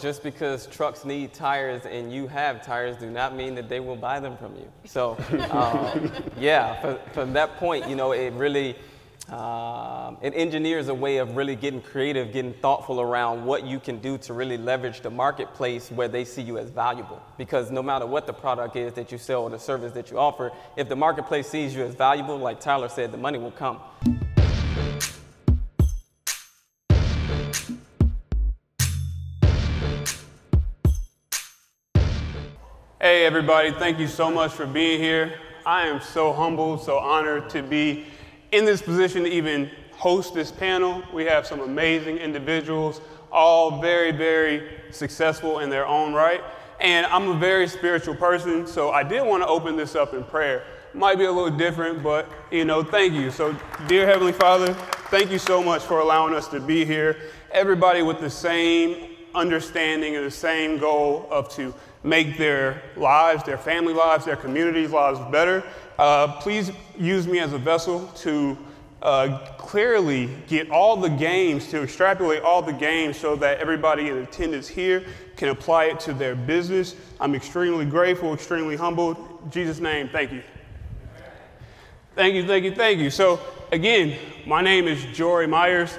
Just 0.00 0.24
because 0.24 0.66
trucks 0.66 1.04
need 1.04 1.32
tires 1.32 1.86
and 1.86 2.12
you 2.12 2.26
have 2.26 2.66
tires 2.66 2.96
do 2.96 3.08
not 3.08 3.36
mean 3.36 3.54
that 3.54 3.68
they 3.68 3.78
will 3.78 3.94
buy 3.94 4.18
them 4.18 4.36
from 4.36 4.56
you. 4.56 4.68
So, 4.84 5.16
um, 5.52 6.10
yeah, 6.36 6.80
for, 6.80 6.98
from 7.12 7.32
that 7.34 7.58
point, 7.58 7.88
you 7.88 7.94
know, 7.94 8.10
it 8.10 8.32
really 8.32 8.74
um, 9.28 10.16
it 10.20 10.34
engineers 10.34 10.88
a 10.88 10.94
way 10.94 11.18
of 11.18 11.36
really 11.36 11.54
getting 11.54 11.80
creative, 11.80 12.32
getting 12.32 12.54
thoughtful 12.54 13.00
around 13.00 13.44
what 13.44 13.64
you 13.64 13.78
can 13.78 14.00
do 14.00 14.18
to 14.18 14.32
really 14.32 14.56
leverage 14.56 15.00
the 15.00 15.10
marketplace 15.10 15.92
where 15.92 16.08
they 16.08 16.24
see 16.24 16.42
you 16.42 16.58
as 16.58 16.70
valuable. 16.70 17.22
Because 17.36 17.70
no 17.70 17.80
matter 17.80 18.04
what 18.04 18.26
the 18.26 18.32
product 18.32 18.74
is 18.74 18.94
that 18.94 19.12
you 19.12 19.18
sell 19.18 19.44
or 19.44 19.50
the 19.50 19.60
service 19.60 19.92
that 19.92 20.10
you 20.10 20.18
offer, 20.18 20.50
if 20.76 20.88
the 20.88 20.96
marketplace 20.96 21.46
sees 21.46 21.72
you 21.72 21.84
as 21.84 21.94
valuable, 21.94 22.36
like 22.36 22.58
Tyler 22.58 22.88
said, 22.88 23.12
the 23.12 23.16
money 23.16 23.38
will 23.38 23.52
come. 23.52 23.78
Everybody, 33.28 33.70
thank 33.72 33.98
you 33.98 34.06
so 34.06 34.30
much 34.30 34.52
for 34.52 34.64
being 34.64 34.98
here. 34.98 35.34
I 35.66 35.86
am 35.86 36.00
so 36.00 36.32
humbled, 36.32 36.82
so 36.82 36.96
honored 36.96 37.50
to 37.50 37.62
be 37.62 38.06
in 38.52 38.64
this 38.64 38.80
position 38.80 39.24
to 39.24 39.28
even 39.28 39.70
host 39.92 40.32
this 40.32 40.50
panel. 40.50 41.02
We 41.12 41.26
have 41.26 41.46
some 41.46 41.60
amazing 41.60 42.16
individuals, 42.16 43.02
all 43.30 43.82
very, 43.82 44.12
very 44.12 44.78
successful 44.90 45.58
in 45.58 45.68
their 45.68 45.86
own 45.86 46.14
right. 46.14 46.40
And 46.80 47.04
I'm 47.04 47.28
a 47.28 47.38
very 47.38 47.68
spiritual 47.68 48.14
person, 48.14 48.66
so 48.66 48.92
I 48.92 49.02
did 49.02 49.20
want 49.20 49.42
to 49.42 49.46
open 49.46 49.76
this 49.76 49.94
up 49.94 50.14
in 50.14 50.24
prayer. 50.24 50.64
Might 50.94 51.18
be 51.18 51.24
a 51.24 51.30
little 51.30 51.54
different, 51.54 52.02
but 52.02 52.30
you 52.50 52.64
know, 52.64 52.82
thank 52.82 53.12
you. 53.12 53.30
So, 53.30 53.54
dear 53.88 54.06
Heavenly 54.06 54.32
Father, 54.32 54.72
thank 55.10 55.30
you 55.30 55.38
so 55.38 55.62
much 55.62 55.82
for 55.82 56.00
allowing 56.00 56.32
us 56.32 56.48
to 56.48 56.60
be 56.60 56.86
here. 56.86 57.18
Everybody 57.50 58.00
with 58.00 58.20
the 58.20 58.30
same 58.30 59.16
understanding 59.34 60.16
and 60.16 60.24
the 60.24 60.30
same 60.30 60.78
goal 60.78 61.28
of 61.30 61.50
to 61.50 61.74
make 62.02 62.38
their 62.38 62.82
lives, 62.96 63.44
their 63.44 63.58
family 63.58 63.92
lives, 63.92 64.24
their 64.24 64.36
communities' 64.36 64.90
lives 64.90 65.18
better. 65.30 65.64
Uh, 65.98 66.40
please 66.40 66.70
use 66.98 67.26
me 67.26 67.38
as 67.40 67.52
a 67.52 67.58
vessel 67.58 68.06
to 68.16 68.56
uh, 69.02 69.38
clearly 69.58 70.28
get 70.46 70.70
all 70.70 70.96
the 70.96 71.08
games, 71.08 71.68
to 71.68 71.82
extrapolate 71.82 72.42
all 72.42 72.62
the 72.62 72.72
games 72.72 73.16
so 73.16 73.36
that 73.36 73.58
everybody 73.58 74.08
in 74.08 74.18
attendance 74.18 74.66
here 74.66 75.04
can 75.36 75.50
apply 75.50 75.84
it 75.84 76.00
to 76.00 76.12
their 76.12 76.34
business. 76.34 76.96
I'm 77.20 77.34
extremely 77.34 77.84
grateful, 77.84 78.34
extremely 78.34 78.76
humbled. 78.76 79.16
In 79.44 79.50
Jesus' 79.50 79.80
name, 79.80 80.08
thank 80.08 80.32
you. 80.32 80.42
Thank 82.14 82.34
you, 82.34 82.46
thank 82.46 82.64
you, 82.64 82.74
thank 82.74 82.98
you. 82.98 83.10
So, 83.10 83.38
again, 83.70 84.18
my 84.46 84.60
name 84.62 84.88
is 84.88 85.04
Jory 85.12 85.46
Myers. 85.46 85.96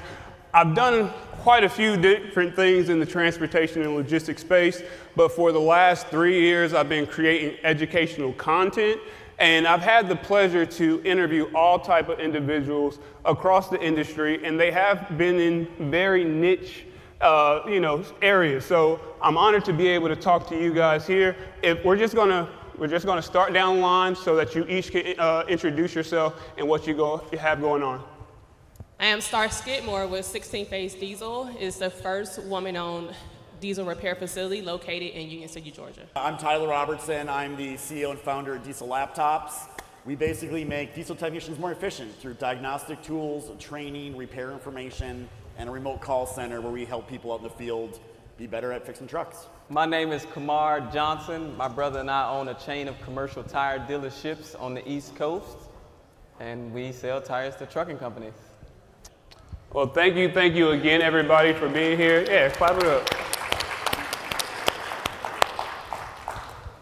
I've 0.53 0.75
done 0.75 1.11
quite 1.49 1.63
a 1.63 1.67
few 1.67 1.97
different 1.97 2.55
things 2.55 2.89
in 2.89 2.99
the 2.99 3.05
transportation 3.07 3.81
and 3.81 3.95
logistics 3.95 4.39
space, 4.39 4.83
but 5.15 5.31
for 5.31 5.51
the 5.51 5.59
last 5.59 6.05
three 6.09 6.39
years, 6.39 6.75
I've 6.75 6.89
been 6.89 7.07
creating 7.07 7.57
educational 7.63 8.33
content. 8.33 9.01
And 9.39 9.65
I've 9.65 9.81
had 9.81 10.07
the 10.07 10.15
pleasure 10.15 10.63
to 10.63 11.01
interview 11.03 11.49
all 11.55 11.79
type 11.79 12.07
of 12.07 12.19
individuals 12.19 12.99
across 13.25 13.67
the 13.67 13.81
industry, 13.81 14.45
and 14.45 14.59
they 14.59 14.69
have 14.69 15.17
been 15.17 15.39
in 15.39 15.89
very 15.89 16.23
niche, 16.23 16.85
uh, 17.19 17.61
you 17.67 17.79
know, 17.79 18.03
areas. 18.21 18.63
So 18.63 18.99
I'm 19.19 19.35
honored 19.35 19.65
to 19.65 19.73
be 19.73 19.87
able 19.87 20.09
to 20.09 20.15
talk 20.15 20.47
to 20.49 20.55
you 20.55 20.71
guys 20.71 21.07
here. 21.07 21.35
If 21.63 21.83
we're 21.83 21.97
just 21.97 22.13
gonna 22.13 22.47
we're 22.77 22.85
just 22.85 23.07
gonna 23.07 23.23
start 23.23 23.53
down 23.53 23.77
the 23.77 23.81
line 23.81 24.15
so 24.15 24.35
that 24.35 24.53
you 24.53 24.67
each 24.67 24.91
can 24.91 25.19
uh, 25.19 25.45
introduce 25.47 25.95
yourself 25.95 26.39
and 26.59 26.67
what 26.67 26.85
you 26.85 26.93
go 26.93 27.23
you 27.31 27.39
have 27.39 27.59
going 27.59 27.81
on. 27.81 28.03
I 29.01 29.05
am 29.05 29.21
Star 29.21 29.49
Skidmore 29.49 30.07
with 30.07 30.25
16 30.25 30.65
Phase 30.65 30.93
Diesel. 30.93 31.55
It's 31.57 31.77
the 31.77 31.89
first 31.89 32.43
woman-owned 32.43 33.15
diesel 33.61 33.85
repair 33.85 34.13
facility 34.13 34.61
located 34.61 35.13
in 35.13 35.29
Union 35.29 35.47
City, 35.47 35.71
Georgia. 35.71 36.01
I'm 36.17 36.37
Tyler 36.37 36.67
Robertson. 36.67 37.29
I'm 37.29 37.55
the 37.55 37.75
CEO 37.75 38.11
and 38.11 38.19
founder 38.19 38.55
of 38.55 38.63
Diesel 38.63 38.89
Laptops. 38.89 39.53
We 40.03 40.15
basically 40.15 40.65
make 40.65 40.95
diesel 40.95 41.15
technicians 41.15 41.57
more 41.59 41.71
efficient 41.71 42.13
through 42.19 42.33
diagnostic 42.33 43.01
tools, 43.01 43.49
training, 43.57 44.17
repair 44.17 44.51
information, 44.51 45.29
and 45.57 45.69
a 45.69 45.71
remote 45.71 46.01
call 46.01 46.25
center 46.25 46.59
where 46.59 46.73
we 46.73 46.83
help 46.83 47.07
people 47.07 47.31
out 47.31 47.37
in 47.37 47.43
the 47.43 47.51
field 47.51 48.01
be 48.37 48.47
better 48.47 48.73
at 48.73 48.85
fixing 48.85 49.07
trucks. 49.07 49.47
My 49.69 49.85
name 49.85 50.11
is 50.11 50.25
Kamard 50.25 50.91
Johnson. 50.91 51.55
My 51.55 51.69
brother 51.69 52.01
and 52.01 52.11
I 52.11 52.29
own 52.29 52.49
a 52.49 52.53
chain 52.53 52.89
of 52.89 52.99
commercial 53.03 53.43
tire 53.43 53.79
dealerships 53.79 54.61
on 54.61 54.73
the 54.73 54.85
East 54.91 55.15
Coast, 55.15 55.55
and 56.41 56.73
we 56.73 56.91
sell 56.91 57.21
tires 57.21 57.55
to 57.55 57.65
trucking 57.65 57.97
companies. 57.97 58.33
Well, 59.71 59.85
thank 59.85 60.15
you, 60.15 60.31
thank 60.31 60.55
you 60.55 60.71
again, 60.71 61.03
everybody, 61.03 61.53
for 61.53 61.69
being 61.69 61.95
here. 61.95 62.23
Yeah, 62.23 62.49
clap 62.49 62.81
it 62.81 62.85
up. 62.85 63.07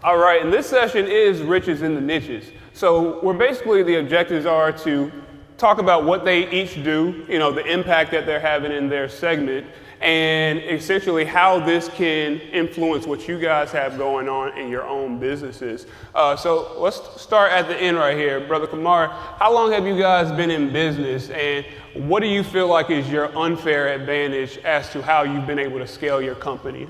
All 0.06 0.18
right, 0.18 0.42
and 0.42 0.54
this 0.54 0.68
session 0.68 1.06
is 1.06 1.42
riches 1.42 1.82
in 1.82 1.96
the 1.96 2.02
niches. 2.02 2.50
So, 2.72 3.20
we're 3.22 3.34
basically 3.34 3.84
the 3.84 3.96
objectives 3.96 4.46
are 4.46 4.72
to 4.72 5.12
talk 5.58 5.80
about 5.80 6.06
what 6.06 6.24
they 6.24 6.50
each 6.50 6.82
do, 6.82 7.26
you 7.28 7.40
know, 7.40 7.52
the 7.52 7.66
impact 7.66 8.12
that 8.12 8.26
they're 8.26 8.40
having 8.40 8.72
in 8.72 8.88
their 8.88 9.10
segment, 9.10 9.68
and 10.02 10.60
essentially 10.60 11.26
how 11.26 11.60
this 11.60 11.90
can 11.90 12.40
influence 12.40 13.08
what 13.08 13.28
you 13.28 13.40
guys 13.40 13.72
have 13.72 13.98
going 13.98 14.30
on 14.30 14.58
in 14.58 14.70
your 14.70 14.84
own 14.84 15.20
businesses. 15.20 15.88
Uh, 16.14 16.36
so 16.36 16.80
let's 16.80 17.22
start 17.22 17.52
at 17.52 17.68
the 17.68 17.76
end 17.76 17.98
right 17.98 18.18
here. 18.18 18.40
Brother 18.48 18.68
Kamard, 18.68 19.10
how 19.10 19.54
long 19.54 19.72
have 19.72 19.88
you 19.88 19.98
guys 19.98 20.32
been 20.32 20.52
in 20.52 20.72
business 20.72 21.30
and 21.30 21.66
what 21.96 22.22
do 22.22 22.28
you 22.28 22.44
feel 22.44 22.68
like 22.68 22.90
is 22.92 23.10
your 23.10 23.36
unfair 23.38 23.94
advantage 23.94 24.58
as 24.60 24.92
to 24.92 25.02
how 25.02 25.24
you've 25.24 25.48
been 25.48 25.60
able 25.60 25.80
to 25.80 25.88
scale 25.88 26.22
your 26.22 26.36
company? 26.36 26.88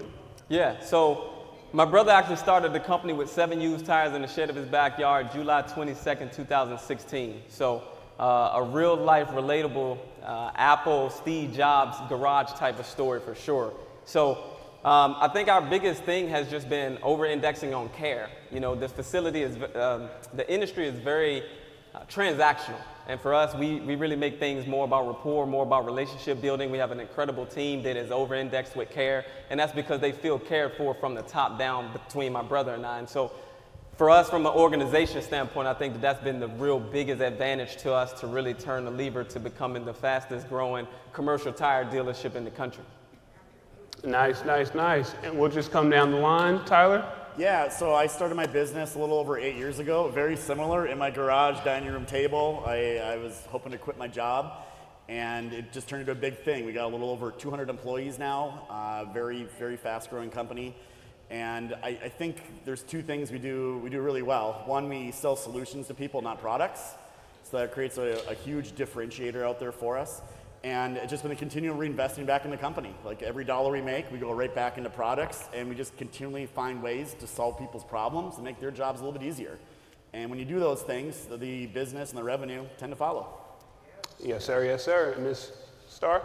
Yeah, 0.50 0.80
so 0.82 1.34
my 1.74 1.86
brother 1.86 2.12
actually 2.12 2.38
started 2.38 2.74
the 2.74 2.80
company 2.80 3.14
with 3.14 3.30
seven 3.30 3.62
used 3.62 3.86
tires 3.86 4.14
in 4.14 4.22
the 4.22 4.28
shed 4.28 4.50
of 4.50 4.56
his 4.56 4.66
backyard 4.66 5.32
July 5.32 5.62
22nd, 5.62 6.34
2016. 6.34 7.42
So 7.50 7.84
uh, 8.20 8.52
a 8.56 8.64
real 8.64 8.96
life 8.96 9.30
relatable 9.30 9.98
uh, 10.24 10.52
Apple, 10.56 11.10
Steve 11.10 11.54
Jobs 11.54 11.98
garage 12.10 12.52
type 12.54 12.80
of 12.80 12.86
story 12.86 13.20
for 13.20 13.36
sure. 13.36 13.74
So 14.06 14.38
um, 14.84 15.16
I 15.20 15.28
think 15.28 15.50
our 15.50 15.62
biggest 15.62 16.04
thing 16.04 16.28
has 16.30 16.50
just 16.50 16.70
been 16.70 16.98
over 17.02 17.26
indexing 17.26 17.74
on 17.74 17.90
care. 17.90 18.30
You 18.52 18.60
know, 18.60 18.76
the 18.76 18.88
facility 18.88 19.42
is, 19.42 19.56
um, 19.76 20.10
the 20.34 20.50
industry 20.52 20.88
is 20.88 21.00
very 21.00 21.44
uh, 21.94 22.02
transactional. 22.10 22.80
And 23.08 23.20
for 23.22 23.34
us, 23.34 23.56
we, 23.56 23.80
we 23.80 23.96
really 23.96 24.18
make 24.18 24.38
things 24.38 24.68
more 24.68 24.84
about 24.84 25.08
rapport, 25.08 25.48
more 25.48 25.64
about 25.64 25.86
relationship 25.86 26.42
building. 26.42 26.72
We 26.72 26.78
have 26.78 26.92
an 26.92 27.00
incredible 27.00 27.46
team 27.46 27.82
that 27.84 27.96
is 27.96 28.12
over 28.12 28.36
indexed 28.36 28.76
with 28.76 28.90
care. 28.90 29.26
And 29.50 29.58
that's 29.58 29.72
because 29.72 30.02
they 30.02 30.12
feel 30.12 30.38
cared 30.38 30.74
for 30.74 30.94
from 30.94 31.16
the 31.16 31.22
top 31.22 31.58
down 31.58 31.94
between 31.94 32.34
my 32.34 32.42
brother 32.42 32.74
and 32.74 32.86
I. 32.86 33.00
And 33.00 33.08
so 33.08 33.32
for 33.98 34.12
us, 34.12 34.30
from 34.30 34.46
an 34.46 34.54
organization 34.54 35.24
standpoint, 35.24 35.68
I 35.68 35.74
think 35.74 35.94
that 35.94 36.02
that's 36.02 36.24
been 36.24 36.40
the 36.40 36.48
real 36.48 36.80
biggest 36.80 37.20
advantage 37.20 37.78
to 37.78 37.94
us 37.94 38.14
to 38.20 38.28
really 38.28 38.54
turn 38.54 38.86
the 38.86 38.92
lever 38.92 39.24
to 39.24 39.40
becoming 39.40 39.86
the 39.86 39.94
fastest 39.94 40.48
growing 40.48 40.88
commercial 41.14 41.52
tire 41.52 41.84
dealership 41.84 42.36
in 42.36 42.44
the 42.44 42.52
country. 42.52 42.84
Nice, 44.04 44.46
nice, 44.46 44.76
nice. 44.76 45.16
And 45.24 45.38
we'll 45.38 45.50
just 45.50 45.72
come 45.72 45.90
down 45.90 46.12
the 46.12 46.18
line. 46.18 46.64
Tyler? 46.66 47.12
Yeah, 47.40 47.70
so 47.70 47.96
I 47.96 48.06
started 48.06 48.36
my 48.36 48.46
business 48.46 48.94
a 48.94 49.00
little 49.00 49.18
over 49.18 49.40
eight 49.40 49.56
years 49.56 49.80
ago, 49.80 50.10
very 50.10 50.38
similar. 50.38 50.86
In 50.86 51.00
my 51.00 51.10
garage 51.10 51.64
dining 51.66 51.92
room 51.92 52.06
table, 52.06 52.64
I, 52.68 52.98
I 52.98 53.18
was 53.18 53.44
hoping 53.50 53.72
to 53.72 53.80
quit 53.80 53.98
my 53.98 54.08
job, 54.08 54.64
and 55.10 55.54
it 55.54 55.74
just 55.74 55.88
turned 55.88 56.02
into 56.02 56.12
a 56.12 56.16
big 56.16 56.38
thing. 56.38 56.66
We 56.66 56.72
got 56.74 56.86
a 56.86 56.94
little 56.94 57.10
over 57.10 57.32
200 57.32 57.68
employees 57.68 58.20
now, 58.20 58.68
uh, 58.70 59.06
very, 59.12 59.48
very 59.58 59.78
fast 59.78 60.12
growing 60.12 60.30
company. 60.30 60.76
And 61.30 61.76
I, 61.84 61.90
I, 62.04 62.10
think 62.10 62.38
there's 62.64 62.84
two 62.84 63.02
things 63.02 63.32
we 63.32 63.40
do, 63.40 63.80
we 63.84 63.90
do 63.90 64.00
really 64.02 64.22
well. 64.22 64.64
One, 64.66 64.88
we 64.88 65.12
sell 65.12 65.36
solutions 65.36 65.88
to 65.88 65.94
people, 65.94 66.22
not 66.22 66.40
products. 66.40 66.96
So 67.44 67.58
that 67.58 67.74
creates 67.74 67.98
a, 67.98 68.22
a 68.30 68.34
huge 68.34 68.74
differentiator 68.74 69.44
out 69.44 69.60
there 69.60 69.74
for 69.74 69.98
us. 69.98 70.22
And 70.64 70.98
it's 70.98 71.10
just 71.10 71.24
been 71.24 71.32
a 71.32 71.36
continual 71.36 71.78
reinvesting 71.78 72.26
back 72.26 72.46
in 72.46 72.52
the 72.52 72.58
company. 72.58 72.94
Like 73.06 73.22
every 73.22 73.44
dollar 73.44 73.72
we 73.72 73.82
make, 73.82 74.12
we 74.12 74.18
go 74.18 74.32
right 74.32 74.54
back 74.54 74.78
into 74.78 74.90
products, 74.90 75.46
and 75.54 75.70
we 75.70 75.76
just 75.76 75.96
continually 75.98 76.46
find 76.46 76.82
ways 76.82 77.16
to 77.20 77.28
solve 77.28 77.58
people's 77.60 77.84
problems 77.84 78.36
and 78.36 78.44
make 78.44 78.60
their 78.60 78.72
jobs 78.72 79.02
a 79.02 79.04
little 79.04 79.18
bit 79.18 79.28
easier. 79.28 79.58
And 80.14 80.30
when 80.30 80.40
you 80.40 80.46
do 80.46 80.60
those 80.60 80.82
things, 80.82 81.26
the 81.26 81.68
business 81.68 82.10
and 82.10 82.18
the 82.18 82.24
revenue 82.24 82.66
tend 82.78 82.92
to 82.92 82.96
follow. 82.96 83.28
Yes, 84.20 84.46
sir. 84.46 84.66
Yes, 84.66 84.84
sir. 84.84 85.16
Ms. 85.20 85.52
Star? 85.88 86.24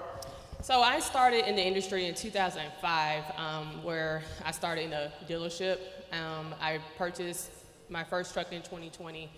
So 0.63 0.81
I 0.81 1.01
started 1.01 1.49
in 1.49 1.57
the 1.57 1.67
industry 1.67 2.07
in 2.07 2.15
2005, 2.15 3.25
um, 3.37 3.83
where 3.83 4.23
I 4.45 4.53
started 4.53 4.85
in 4.85 4.93
a 4.93 5.11
dealership. 5.29 5.81
Um, 6.13 6.55
I 6.61 6.79
purchased 6.97 7.51
my 7.89 8.05
first 8.05 8.33
truck 8.33 8.53
in 8.53 8.63
2020. 8.63 9.29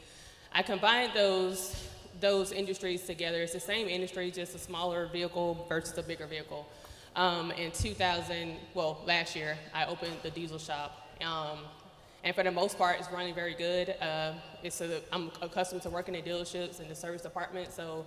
I 0.53 0.63
combined 0.63 1.13
those 1.15 1.89
those 2.21 2.53
industries 2.53 3.07
together. 3.07 3.41
It's 3.41 3.55
the 3.55 3.61
same 3.61 3.89
industry, 3.89 4.31
just 4.31 4.55
a 4.55 4.59
smaller 4.59 5.07
vehicle 5.07 5.65
versus 5.67 5.97
a 5.97 6.03
bigger 6.03 6.27
vehicle. 6.27 6.69
Um, 7.17 7.53
in 7.53 7.71
2000, 7.71 8.57
well, 8.75 9.01
last 9.07 9.35
year, 9.35 9.57
I 9.73 9.87
opened 9.87 10.17
the 10.23 10.31
diesel 10.31 10.59
shop. 10.59 11.09
Um, 11.23 11.61
and 12.23 12.37
for 12.37 12.43
the 12.43 12.53
most 12.53 12.77
part, 12.77 12.99
it's 12.99 13.11
running 13.11 13.35
very 13.35 13.55
good. 13.55 13.95
Uh, 13.99 14.35
it's 14.63 14.83
a, 14.83 15.01
I'm 15.11 15.31
accustomed 15.41 15.81
to 15.83 15.91
working 15.91 16.15
in 16.15 16.23
dealerships 16.23 16.81
and 16.81 16.91
the 16.91 16.95
service 16.95 17.23
department, 17.23 17.73
so 17.73 18.05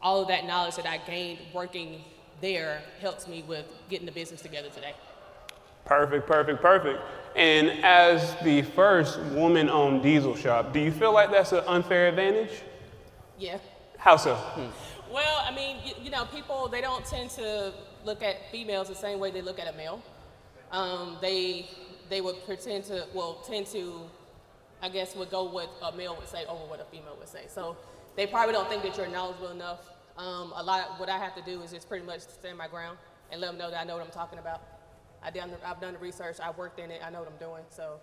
all 0.00 0.22
of 0.22 0.28
that 0.28 0.44
knowledge 0.44 0.74
that 0.74 0.86
I 0.86 0.98
gained 0.98 1.38
working 1.54 2.02
there 2.42 2.82
helps 3.00 3.26
me 3.26 3.42
with 3.48 3.64
getting 3.88 4.04
the 4.04 4.12
business 4.12 4.42
together 4.42 4.68
today. 4.68 4.92
Perfect, 5.86 6.26
perfect, 6.26 6.60
perfect. 6.60 7.00
And 7.34 7.70
as 7.82 8.36
the 8.42 8.62
first 8.62 9.18
woman 9.20 9.70
owned 9.70 10.02
diesel 10.02 10.36
shop, 10.36 10.74
do 10.74 10.80
you 10.80 10.92
feel 10.92 11.14
like 11.14 11.30
that's 11.30 11.52
an 11.52 11.62
unfair 11.66 12.08
advantage? 12.08 12.50
Yeah. 13.38 13.58
How 13.96 14.16
so? 14.16 14.38
Well, 15.10 15.44
I 15.46 15.54
mean, 15.54 15.78
you, 15.84 15.94
you 16.02 16.10
know, 16.10 16.24
people 16.26 16.68
they 16.68 16.80
don't 16.80 17.04
tend 17.06 17.30
to 17.30 17.72
look 18.04 18.22
at 18.22 18.50
females 18.50 18.88
the 18.88 18.94
same 18.94 19.18
way 19.18 19.30
they 19.30 19.42
look 19.42 19.58
at 19.58 19.72
a 19.72 19.76
male. 19.76 20.02
Um, 20.72 21.18
they 21.20 21.68
they 22.10 22.20
would 22.20 22.44
pretend 22.44 22.84
to 22.84 23.06
well 23.14 23.42
tend 23.46 23.66
to, 23.68 24.00
I 24.82 24.88
guess, 24.88 25.14
would 25.14 25.30
go 25.30 25.44
what 25.44 25.70
a 25.82 25.92
male 25.96 26.16
would 26.16 26.28
say 26.28 26.44
over 26.46 26.64
what 26.64 26.80
a 26.80 26.84
female 26.84 27.16
would 27.18 27.28
say. 27.28 27.44
So 27.48 27.76
they 28.16 28.26
probably 28.26 28.52
don't 28.52 28.68
think 28.68 28.82
that 28.82 28.96
you're 28.96 29.08
knowledgeable 29.08 29.50
enough. 29.50 29.80
Um, 30.16 30.52
a 30.54 30.62
lot. 30.62 30.88
Of, 30.88 31.00
what 31.00 31.08
I 31.08 31.18
have 31.18 31.34
to 31.36 31.42
do 31.42 31.62
is 31.62 31.72
just 31.72 31.88
pretty 31.88 32.04
much 32.04 32.20
stand 32.20 32.58
my 32.58 32.68
ground 32.68 32.98
and 33.30 33.40
let 33.40 33.48
them 33.48 33.58
know 33.58 33.70
that 33.70 33.80
I 33.80 33.84
know 33.84 33.96
what 33.96 34.04
I'm 34.04 34.12
talking 34.12 34.38
about. 34.38 34.62
I 35.22 35.30
done 35.30 35.50
I've 35.64 35.80
done 35.80 35.94
the 35.94 35.98
research. 35.98 36.36
I've 36.42 36.58
worked 36.58 36.78
in 36.78 36.90
it. 36.90 37.00
I 37.04 37.10
know 37.10 37.20
what 37.20 37.28
I'm 37.28 37.38
doing. 37.38 37.62
So 37.70 38.00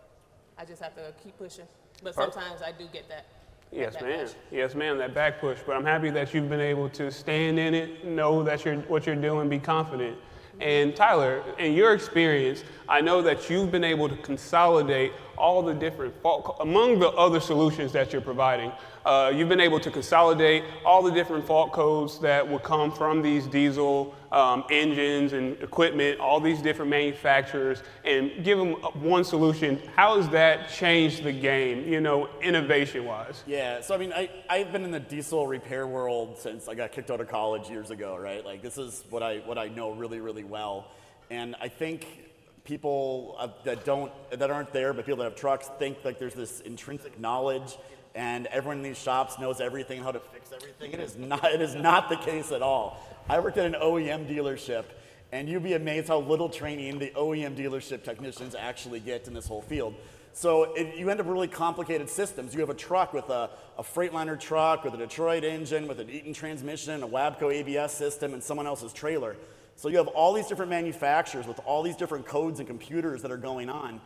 I 0.57 0.65
just 0.65 0.81
have 0.81 0.95
to 0.95 1.13
keep 1.23 1.37
pushing. 1.37 1.67
But 2.03 2.15
sometimes 2.15 2.61
I 2.61 2.71
do 2.71 2.87
get 2.91 3.07
that. 3.09 3.25
Yes, 3.71 3.93
that 3.93 4.03
ma'am. 4.03 4.25
backlash. 4.25 4.35
Yes, 4.51 4.75
ma'am. 4.75 4.97
That 4.97 5.13
back 5.13 5.39
push. 5.39 5.59
But 5.65 5.75
I'm 5.75 5.85
happy 5.85 6.09
that 6.09 6.33
you've 6.33 6.49
been 6.49 6.59
able 6.59 6.89
to 6.89 7.11
stand 7.11 7.59
in 7.59 7.73
it, 7.73 8.05
know 8.05 8.41
that 8.43 8.65
you're 8.65 8.77
what 8.81 9.05
you're 9.05 9.15
doing, 9.15 9.49
be 9.49 9.59
confident. 9.59 10.17
And 10.59 10.95
Tyler, 10.95 11.43
in 11.57 11.73
your 11.73 11.93
experience, 11.93 12.63
I 12.89 12.99
know 12.99 13.21
that 13.21 13.49
you've 13.49 13.71
been 13.71 13.83
able 13.83 14.09
to 14.09 14.17
consolidate 14.17 15.13
all 15.39 15.63
the 15.63 15.73
different 15.73 16.13
fault 16.21 16.57
among 16.59 16.99
the 16.99 17.09
other 17.09 17.39
solutions 17.39 17.91
that 17.93 18.11
you're 18.11 18.21
providing. 18.21 18.71
Uh, 19.05 19.31
you've 19.33 19.49
been 19.49 19.61
able 19.61 19.79
to 19.79 19.89
consolidate 19.89 20.63
all 20.85 21.01
the 21.01 21.11
different 21.11 21.47
fault 21.47 21.71
codes 21.71 22.19
that 22.19 22.47
will 22.47 22.59
come 22.59 22.91
from 22.91 23.21
these 23.21 23.47
diesel 23.47 24.13
um, 24.31 24.63
engines 24.69 25.33
and 25.33 25.59
equipment, 25.63 26.19
all 26.19 26.39
these 26.39 26.61
different 26.61 26.91
manufacturers, 26.91 27.81
and 28.03 28.43
give 28.43 28.57
them 28.57 28.73
one 29.01 29.23
solution. 29.23 29.81
How 29.95 30.17
has 30.17 30.29
that 30.29 30.69
changed 30.69 31.23
the 31.23 31.31
game, 31.31 31.87
you 31.87 32.01
know, 32.01 32.29
innovation-wise? 32.41 33.43
Yeah, 33.47 33.81
so 33.81 33.95
I 33.95 33.97
mean, 33.97 34.13
I, 34.13 34.29
I've 34.49 34.71
been 34.71 34.83
in 34.83 34.91
the 34.91 34.99
diesel 34.99 35.47
repair 35.47 35.87
world 35.87 36.37
since 36.37 36.67
I 36.67 36.75
got 36.75 36.91
kicked 36.91 37.09
out 37.09 37.21
of 37.21 37.29
college 37.29 37.69
years 37.69 37.89
ago, 37.89 38.17
right? 38.17 38.45
Like, 38.45 38.61
this 38.61 38.77
is 38.77 39.03
what 39.09 39.23
I, 39.23 39.37
what 39.39 39.57
I 39.57 39.69
know 39.69 39.91
really, 39.91 40.19
really 40.19 40.43
well. 40.43 40.91
And 41.31 41.55
I 41.61 41.67
think 41.67 42.28
people 42.69 43.35
uh, 43.39 43.47
that 43.63 43.83
don't, 43.83 44.11
that 44.29 44.51
aren't 44.51 44.71
there, 44.71 44.93
but 44.93 45.03
people 45.03 45.17
that 45.17 45.23
have 45.23 45.35
trucks 45.35 45.69
think 45.79 45.97
like 46.05 46.19
there's 46.19 46.35
this 46.35 46.61
intrinsic 46.61 47.19
knowledge 47.19 47.77
and 48.13 48.45
everyone 48.47 48.77
in 48.77 48.83
these 48.83 48.97
shops 48.97 49.39
knows 49.39 49.59
everything, 49.59 50.03
how 50.03 50.11
to 50.11 50.19
fix 50.19 50.51
everything. 50.53 50.91
It 50.91 50.99
is 50.99 51.17
not, 51.17 51.43
it 51.45 51.61
is 51.61 51.73
not 51.73 52.09
the 52.09 52.17
case 52.17 52.51
at 52.51 52.61
all. 52.61 53.03
I 53.27 53.39
worked 53.39 53.57
at 53.57 53.65
an 53.65 53.73
OEM 53.73 54.29
dealership 54.29 54.85
and 55.31 55.49
you'd 55.49 55.63
be 55.63 55.73
amazed 55.73 56.09
how 56.09 56.19
little 56.19 56.47
training 56.47 56.99
the 56.99 57.09
OEM 57.15 57.55
dealership 57.57 58.03
technicians 58.03 58.53
actually 58.53 58.99
get 58.99 59.27
in 59.27 59.33
this 59.33 59.47
whole 59.47 59.63
field. 59.63 59.95
So 60.33 60.75
it, 60.75 60.95
you 60.95 61.09
end 61.09 61.19
up 61.19 61.25
with 61.25 61.33
really 61.33 61.47
complicated 61.47 62.07
systems. 62.07 62.53
You 62.53 62.59
have 62.59 62.69
a 62.69 62.75
truck 62.75 63.13
with 63.13 63.29
a, 63.29 63.49
a 63.79 63.83
Freightliner 63.83 64.39
truck 64.39 64.83
with 64.83 64.93
a 64.93 64.97
Detroit 64.97 65.43
engine, 65.43 65.87
with 65.87 65.99
an 65.99 66.09
Eaton 66.09 66.33
transmission, 66.33 67.01
a 67.01 67.07
Wabco 67.07 67.51
ABS 67.51 67.93
system, 67.93 68.33
and 68.33 68.43
someone 68.43 68.67
else's 68.67 68.93
trailer. 68.93 69.35
So 69.79 69.87
you 69.87 69.95
have 69.95 70.09
all 70.09 70.33
these 70.33 70.47
different 70.47 70.71
manufacturers 70.71 71.47
with 71.47 71.61
all 71.65 71.83
these 71.83 71.95
different 71.95 72.25
codes 72.25 72.59
and 72.59 72.67
computers 72.67 73.21
that 73.21 73.31
are 73.31 73.37
going 73.37 73.69
on. 73.69 74.01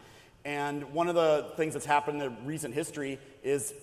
And 0.45 0.93
one 0.93 1.07
of 1.09 1.15
the 1.15 1.47
things 1.57 1.73
that's 1.73 1.87
happened 1.87 2.21
in 2.21 2.45
recent 2.45 2.75
history 2.75 3.17
is 3.41 3.73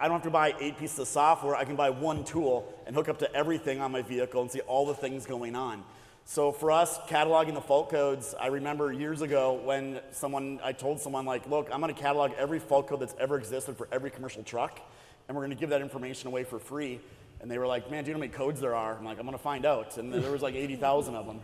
I 0.00 0.08
don't 0.08 0.12
have 0.12 0.22
to 0.22 0.30
buy 0.30 0.54
eight 0.58 0.78
pieces 0.78 0.98
of 0.98 1.08
software. 1.08 1.54
I 1.54 1.66
can 1.66 1.76
buy 1.76 1.90
one 1.90 2.24
tool 2.24 2.72
and 2.86 2.96
hook 2.96 3.10
up 3.10 3.18
to 3.18 3.30
everything 3.34 3.82
on 3.82 3.92
my 3.92 4.00
vehicle 4.00 4.40
and 4.40 4.50
see 4.50 4.60
all 4.60 4.86
the 4.86 4.94
things 4.94 5.26
going 5.26 5.54
on. 5.54 5.84
So 6.24 6.52
for 6.52 6.70
us, 6.70 6.96
cataloging 7.00 7.52
the 7.52 7.60
fault 7.60 7.90
codes, 7.90 8.34
I 8.40 8.46
remember 8.46 8.90
years 8.90 9.20
ago 9.20 9.60
when 9.62 10.00
someone, 10.12 10.58
I 10.64 10.72
told 10.72 11.00
someone 11.00 11.26
like, 11.26 11.46
look, 11.50 11.68
I'm 11.70 11.80
gonna 11.80 11.92
catalog 11.92 12.32
every 12.38 12.60
fault 12.60 12.86
code 12.86 13.00
that's 13.00 13.14
ever 13.20 13.36
existed 13.36 13.76
for 13.76 13.88
every 13.92 14.08
commercial 14.08 14.42
truck, 14.42 14.80
and 15.28 15.36
we're 15.36 15.42
gonna 15.42 15.54
give 15.54 15.68
that 15.68 15.82
information 15.82 16.28
away 16.28 16.44
for 16.44 16.58
free. 16.58 16.98
And 17.40 17.50
they 17.50 17.58
were 17.58 17.66
like, 17.66 17.90
man, 17.90 18.04
do 18.04 18.08
you 18.08 18.14
know 18.14 18.18
how 18.18 18.26
many 18.26 18.32
codes 18.32 18.60
there 18.60 18.74
are? 18.74 18.96
I'm 18.96 19.04
like, 19.04 19.18
I'm 19.18 19.24
gonna 19.24 19.38
find 19.38 19.64
out. 19.66 19.96
And 19.98 20.12
there 20.12 20.32
was 20.32 20.42
like 20.42 20.54
80,000 20.54 21.14
of 21.14 21.26
them. 21.26 21.40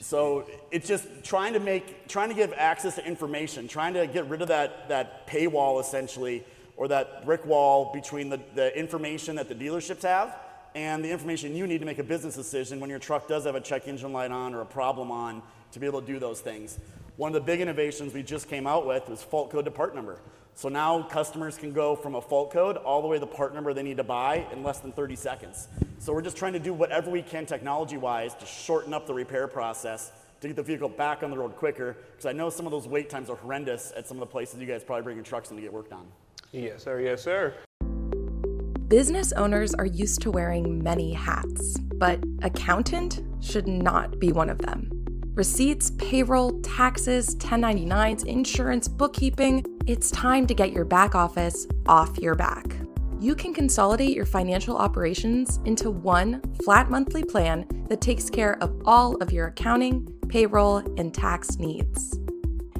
So 0.00 0.48
it's 0.70 0.88
just 0.88 1.06
trying 1.22 1.52
to 1.52 1.60
make, 1.60 2.08
trying 2.08 2.30
to 2.30 2.34
give 2.34 2.52
access 2.56 2.94
to 2.96 3.06
information, 3.06 3.68
trying 3.68 3.94
to 3.94 4.06
get 4.06 4.28
rid 4.28 4.42
of 4.42 4.48
that, 4.48 4.88
that 4.88 5.26
paywall 5.26 5.80
essentially, 5.80 6.44
or 6.76 6.88
that 6.88 7.24
brick 7.26 7.44
wall 7.44 7.92
between 7.92 8.30
the, 8.30 8.40
the 8.54 8.76
information 8.78 9.36
that 9.36 9.48
the 9.48 9.54
dealerships 9.54 10.02
have 10.02 10.34
and 10.74 11.04
the 11.04 11.10
information 11.10 11.54
you 11.54 11.66
need 11.66 11.78
to 11.78 11.86
make 11.86 11.98
a 11.98 12.04
business 12.04 12.34
decision 12.34 12.80
when 12.80 12.88
your 12.88 12.98
truck 12.98 13.28
does 13.28 13.44
have 13.44 13.54
a 13.54 13.60
check 13.60 13.88
engine 13.88 14.12
light 14.12 14.30
on 14.30 14.54
or 14.54 14.62
a 14.62 14.66
problem 14.66 15.10
on 15.10 15.42
to 15.72 15.80
be 15.80 15.86
able 15.86 16.00
to 16.00 16.06
do 16.06 16.18
those 16.18 16.40
things. 16.40 16.78
One 17.16 17.28
of 17.28 17.34
the 17.34 17.40
big 17.40 17.60
innovations 17.60 18.14
we 18.14 18.22
just 18.22 18.48
came 18.48 18.66
out 18.66 18.86
with 18.86 19.08
was 19.08 19.22
fault 19.22 19.50
code 19.50 19.66
to 19.66 19.70
part 19.70 19.94
number. 19.94 20.18
So 20.54 20.68
now 20.68 21.02
customers 21.02 21.56
can 21.56 21.72
go 21.72 21.96
from 21.96 22.14
a 22.14 22.20
fault 22.20 22.50
code 22.50 22.76
all 22.76 23.00
the 23.02 23.08
way 23.08 23.16
to 23.16 23.20
the 23.20 23.26
part 23.26 23.54
number 23.54 23.72
they 23.72 23.82
need 23.82 23.96
to 23.96 24.04
buy 24.04 24.46
in 24.52 24.62
less 24.62 24.78
than 24.80 24.92
30 24.92 25.16
seconds. 25.16 25.68
So 25.98 26.12
we're 26.12 26.22
just 26.22 26.36
trying 26.36 26.52
to 26.54 26.58
do 26.58 26.72
whatever 26.72 27.10
we 27.10 27.22
can 27.22 27.46
technology 27.46 27.96
wise 27.96 28.34
to 28.34 28.46
shorten 28.46 28.92
up 28.92 29.06
the 29.06 29.14
repair 29.14 29.48
process 29.48 30.12
to 30.40 30.48
get 30.48 30.56
the 30.56 30.62
vehicle 30.62 30.88
back 30.88 31.22
on 31.22 31.30
the 31.30 31.36
road 31.36 31.56
quicker 31.56 31.96
because 32.12 32.26
I 32.26 32.32
know 32.32 32.50
some 32.50 32.66
of 32.66 32.72
those 32.72 32.88
wait 32.88 33.10
times 33.10 33.28
are 33.30 33.36
horrendous 33.36 33.92
at 33.96 34.06
some 34.06 34.16
of 34.16 34.20
the 34.20 34.26
places 34.26 34.60
you 34.60 34.66
guys 34.66 34.82
probably 34.82 35.02
bring 35.02 35.16
your 35.16 35.24
trucks 35.24 35.50
in 35.50 35.56
to 35.56 35.62
get 35.62 35.72
worked 35.72 35.92
on. 35.92 36.06
Yes, 36.52 36.84
sir. 36.84 37.00
Yes, 37.00 37.22
sir. 37.22 37.54
Business 38.88 39.32
owners 39.32 39.72
are 39.74 39.86
used 39.86 40.20
to 40.22 40.30
wearing 40.30 40.82
many 40.82 41.12
hats, 41.12 41.78
but 41.94 42.18
accountant 42.42 43.22
should 43.40 43.68
not 43.68 44.18
be 44.18 44.32
one 44.32 44.50
of 44.50 44.58
them. 44.58 44.99
Receipts, 45.34 45.92
payroll, 45.92 46.60
taxes, 46.60 47.36
1099s, 47.36 48.26
insurance, 48.26 48.88
bookkeeping, 48.88 49.64
it's 49.86 50.10
time 50.10 50.46
to 50.46 50.54
get 50.54 50.72
your 50.72 50.84
back 50.84 51.14
office 51.14 51.68
off 51.86 52.18
your 52.18 52.34
back. 52.34 52.74
You 53.20 53.36
can 53.36 53.54
consolidate 53.54 54.16
your 54.16 54.26
financial 54.26 54.76
operations 54.76 55.60
into 55.64 55.90
one 55.90 56.42
flat 56.64 56.90
monthly 56.90 57.22
plan 57.22 57.66
that 57.88 58.00
takes 58.00 58.28
care 58.28 58.60
of 58.62 58.82
all 58.84 59.16
of 59.22 59.32
your 59.32 59.48
accounting, 59.48 60.08
payroll, 60.28 60.78
and 60.98 61.14
tax 61.14 61.58
needs. 61.58 62.18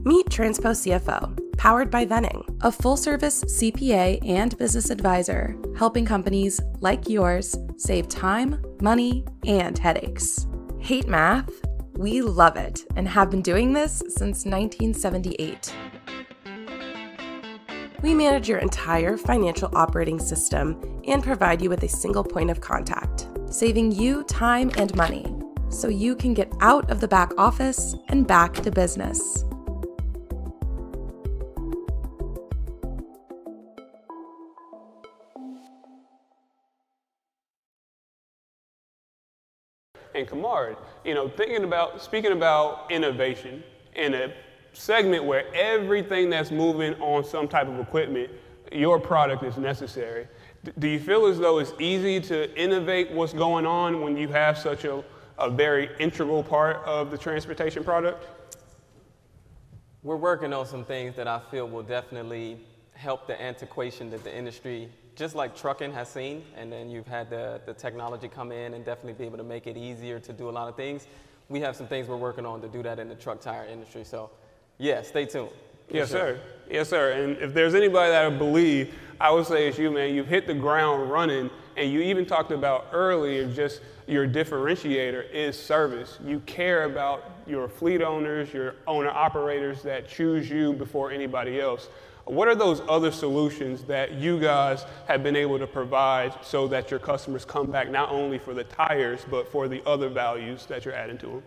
Meet 0.02 0.28
Transpo 0.28 0.72
CFO, 0.72 1.56
powered 1.56 1.90
by 1.90 2.04
Venning, 2.04 2.42
a 2.62 2.72
full 2.72 2.96
service 2.96 3.44
CPA 3.44 4.26
and 4.26 4.58
business 4.58 4.90
advisor, 4.90 5.56
helping 5.76 6.04
companies 6.04 6.60
like 6.80 7.08
yours 7.08 7.54
save 7.76 8.08
time, 8.08 8.60
money, 8.80 9.24
and 9.46 9.78
headaches. 9.78 10.46
Hate 10.80 11.06
math? 11.06 11.69
We 12.00 12.22
love 12.22 12.56
it 12.56 12.86
and 12.96 13.06
have 13.06 13.30
been 13.30 13.42
doing 13.42 13.74
this 13.74 13.98
since 14.08 14.46
1978. 14.46 15.74
We 18.00 18.14
manage 18.14 18.48
your 18.48 18.56
entire 18.56 19.18
financial 19.18 19.68
operating 19.76 20.18
system 20.18 21.02
and 21.06 21.22
provide 21.22 21.60
you 21.60 21.68
with 21.68 21.82
a 21.82 21.88
single 21.90 22.24
point 22.24 22.48
of 22.50 22.62
contact, 22.62 23.28
saving 23.50 23.92
you 23.92 24.24
time 24.24 24.70
and 24.78 24.96
money 24.96 25.26
so 25.68 25.88
you 25.88 26.16
can 26.16 26.32
get 26.32 26.50
out 26.62 26.90
of 26.90 27.00
the 27.00 27.08
back 27.08 27.32
office 27.36 27.94
and 28.08 28.26
back 28.26 28.54
to 28.54 28.70
business. 28.70 29.44
And 40.20 40.28
Kamard, 40.28 40.76
you 41.04 41.14
know, 41.14 41.28
thinking 41.28 41.64
about, 41.64 42.00
speaking 42.02 42.32
about 42.32 42.90
innovation 42.90 43.62
in 43.96 44.14
a 44.14 44.32
segment 44.72 45.24
where 45.24 45.52
everything 45.54 46.30
that's 46.30 46.50
moving 46.50 46.94
on 47.00 47.24
some 47.24 47.48
type 47.48 47.68
of 47.68 47.78
equipment, 47.80 48.30
your 48.72 49.00
product 49.00 49.42
is 49.42 49.56
necessary. 49.56 50.28
Do 50.78 50.88
you 50.88 51.00
feel 51.00 51.26
as 51.26 51.38
though 51.38 51.58
it's 51.58 51.72
easy 51.80 52.20
to 52.20 52.54
innovate 52.60 53.10
what's 53.10 53.32
going 53.32 53.66
on 53.66 54.02
when 54.02 54.16
you 54.16 54.28
have 54.28 54.58
such 54.58 54.84
a, 54.84 55.02
a 55.38 55.50
very 55.50 55.90
integral 55.98 56.42
part 56.42 56.76
of 56.84 57.10
the 57.10 57.18
transportation 57.18 57.82
product? 57.82 58.26
We're 60.02 60.16
working 60.16 60.52
on 60.52 60.66
some 60.66 60.84
things 60.84 61.16
that 61.16 61.26
I 61.26 61.40
feel 61.50 61.68
will 61.68 61.82
definitely 61.82 62.60
help 62.92 63.26
the 63.26 63.40
antiquation 63.40 64.10
that 64.10 64.22
the 64.22 64.36
industry, 64.36 64.90
just 65.20 65.34
like 65.34 65.54
trucking 65.54 65.92
has 65.92 66.08
seen, 66.08 66.42
and 66.56 66.72
then 66.72 66.88
you've 66.88 67.06
had 67.06 67.28
the, 67.28 67.60
the 67.66 67.74
technology 67.74 68.26
come 68.26 68.50
in 68.50 68.72
and 68.72 68.86
definitely 68.86 69.12
be 69.12 69.24
able 69.24 69.36
to 69.36 69.44
make 69.44 69.66
it 69.66 69.76
easier 69.76 70.18
to 70.18 70.32
do 70.32 70.48
a 70.48 70.50
lot 70.50 70.66
of 70.66 70.76
things. 70.76 71.06
We 71.50 71.60
have 71.60 71.76
some 71.76 71.86
things 71.86 72.08
we're 72.08 72.16
working 72.16 72.46
on 72.46 72.62
to 72.62 72.68
do 72.68 72.82
that 72.84 72.98
in 72.98 73.06
the 73.06 73.14
truck 73.14 73.38
tire 73.38 73.66
industry. 73.66 74.02
So, 74.02 74.30
yeah, 74.78 75.02
stay 75.02 75.26
tuned. 75.26 75.50
Yes, 75.90 76.08
sure. 76.08 76.18
sir. 76.18 76.40
Yes, 76.70 76.88
sir. 76.88 77.12
And 77.12 77.36
if 77.36 77.52
there's 77.52 77.74
anybody 77.74 78.10
that 78.12 78.24
I 78.24 78.30
believe, 78.30 78.94
I 79.20 79.30
would 79.30 79.44
say 79.44 79.68
it's 79.68 79.76
you, 79.76 79.90
man. 79.90 80.14
You've 80.14 80.26
hit 80.26 80.46
the 80.46 80.54
ground 80.54 81.10
running, 81.10 81.50
and 81.76 81.92
you 81.92 82.00
even 82.00 82.24
talked 82.24 82.50
about 82.50 82.86
earlier 82.90 83.46
just 83.52 83.82
your 84.06 84.26
differentiator 84.26 85.30
is 85.30 85.54
service. 85.60 86.18
You 86.24 86.40
care 86.46 86.84
about 86.84 87.30
your 87.46 87.68
fleet 87.68 88.00
owners, 88.00 88.54
your 88.54 88.76
owner 88.86 89.10
operators 89.10 89.82
that 89.82 90.08
choose 90.08 90.48
you 90.48 90.72
before 90.72 91.10
anybody 91.10 91.60
else. 91.60 91.90
What 92.24 92.48
are 92.48 92.54
those 92.54 92.82
other 92.88 93.10
solutions 93.10 93.84
that 93.84 94.12
you 94.12 94.38
guys 94.38 94.84
have 95.08 95.22
been 95.22 95.36
able 95.36 95.58
to 95.58 95.66
provide 95.66 96.34
so 96.44 96.68
that 96.68 96.90
your 96.90 97.00
customers 97.00 97.44
come 97.44 97.70
back 97.70 97.90
not 97.90 98.10
only 98.10 98.38
for 98.38 98.54
the 98.54 98.64
tires, 98.64 99.24
but 99.30 99.50
for 99.50 99.68
the 99.68 99.82
other 99.86 100.08
values 100.08 100.66
that 100.66 100.84
you're 100.84 100.94
adding 100.94 101.18
to 101.18 101.26
them? 101.26 101.42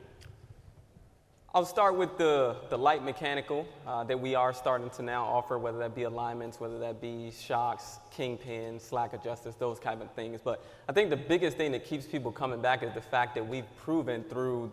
I'll 1.55 1.65
start 1.65 1.95
with 1.95 2.17
the, 2.17 2.55
the 2.71 2.77
light 2.79 3.03
mechanical 3.03 3.67
uh, 3.85 4.03
that 4.05 4.19
we 4.19 4.33
are 4.33 4.53
starting 4.53 4.89
to 4.89 5.03
now 5.03 5.23
offer, 5.23 5.59
whether 5.59 5.77
that 5.77 5.93
be 5.93 6.01
alignments, 6.01 6.59
whether 6.59 6.79
that 6.79 6.99
be 6.99 7.29
shocks, 7.29 7.99
kingpins, 8.17 8.81
slack 8.81 9.13
adjusters, 9.13 9.53
those 9.57 9.77
kind 9.77 10.01
of 10.01 10.09
things. 10.13 10.41
But 10.43 10.65
I 10.89 10.93
think 10.93 11.11
the 11.11 11.15
biggest 11.15 11.55
thing 11.55 11.71
that 11.73 11.85
keeps 11.85 12.07
people 12.07 12.31
coming 12.31 12.59
back 12.59 12.81
is 12.81 12.91
the 12.95 13.01
fact 13.01 13.35
that 13.35 13.47
we've 13.47 13.67
proven 13.77 14.23
through 14.23 14.71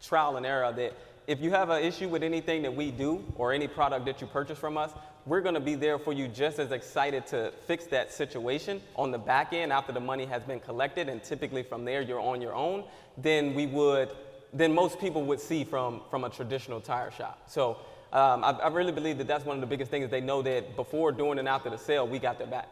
trial 0.00 0.38
and 0.38 0.46
error 0.46 0.72
that 0.72 0.94
if 1.26 1.42
you 1.42 1.50
have 1.50 1.68
an 1.68 1.84
issue 1.84 2.08
with 2.08 2.22
anything 2.22 2.62
that 2.62 2.74
we 2.74 2.90
do 2.90 3.22
or 3.36 3.52
any 3.52 3.68
product 3.68 4.06
that 4.06 4.22
you 4.22 4.26
purchase 4.26 4.58
from 4.58 4.78
us, 4.78 4.92
we're 5.28 5.42
going 5.42 5.54
to 5.54 5.60
be 5.60 5.74
there 5.74 5.98
for 5.98 6.12
you 6.12 6.26
just 6.26 6.58
as 6.58 6.72
excited 6.72 7.26
to 7.26 7.52
fix 7.66 7.84
that 7.86 8.12
situation 8.12 8.80
on 8.96 9.10
the 9.10 9.18
back 9.18 9.52
end 9.52 9.72
after 9.72 9.92
the 9.92 10.00
money 10.00 10.24
has 10.24 10.42
been 10.42 10.58
collected 10.58 11.08
and 11.08 11.22
typically 11.22 11.62
from 11.62 11.84
there 11.84 12.00
you're 12.00 12.20
on 12.20 12.40
your 12.40 12.54
own 12.54 12.82
than 13.18 13.54
we 13.54 13.66
would 13.66 14.10
than 14.54 14.74
most 14.74 14.98
people 14.98 15.24
would 15.24 15.40
see 15.40 15.62
from, 15.62 16.00
from 16.10 16.24
a 16.24 16.30
traditional 16.30 16.80
tire 16.80 17.10
shop. 17.10 17.42
So 17.46 17.76
um, 18.14 18.42
I, 18.42 18.52
I 18.52 18.68
really 18.68 18.92
believe 18.92 19.18
that 19.18 19.26
that's 19.26 19.44
one 19.44 19.58
of 19.58 19.60
the 19.60 19.66
biggest 19.66 19.90
things. 19.90 20.10
They 20.10 20.22
know 20.22 20.40
that 20.40 20.74
before, 20.74 21.12
during, 21.12 21.38
and 21.38 21.46
after 21.46 21.68
the 21.68 21.76
sale, 21.76 22.08
we 22.08 22.18
got 22.18 22.38
their 22.38 22.46
back. 22.46 22.68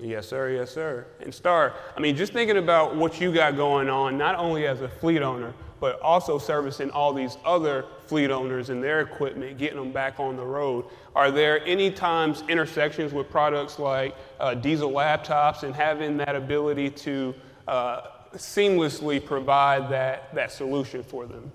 Yes, 0.00 0.26
sir. 0.26 0.50
Yes, 0.50 0.72
sir. 0.72 1.06
And 1.20 1.32
Star, 1.32 1.74
I 1.96 2.00
mean, 2.00 2.16
just 2.16 2.32
thinking 2.32 2.56
about 2.56 2.96
what 2.96 3.20
you 3.20 3.32
got 3.32 3.56
going 3.56 3.88
on, 3.88 4.18
not 4.18 4.34
only 4.34 4.66
as 4.66 4.80
a 4.80 4.88
fleet 4.88 5.22
owner, 5.22 5.54
but 5.82 6.00
also 6.00 6.38
servicing 6.38 6.92
all 6.92 7.12
these 7.12 7.38
other 7.44 7.84
fleet 8.06 8.30
owners 8.30 8.70
and 8.70 8.80
their 8.80 9.00
equipment, 9.00 9.58
getting 9.58 9.76
them 9.76 9.90
back 9.90 10.20
on 10.20 10.36
the 10.36 10.44
road. 10.44 10.84
Are 11.16 11.32
there 11.32 11.60
any 11.66 11.90
times 11.90 12.44
intersections 12.48 13.12
with 13.12 13.28
products 13.28 13.80
like 13.80 14.14
uh, 14.38 14.54
diesel 14.54 14.92
laptops 14.92 15.64
and 15.64 15.74
having 15.74 16.16
that 16.18 16.36
ability 16.36 16.88
to 16.90 17.34
uh, 17.66 18.02
seamlessly 18.34 19.22
provide 19.22 19.90
that, 19.90 20.32
that 20.36 20.52
solution 20.52 21.02
for 21.02 21.26
them? 21.26 21.50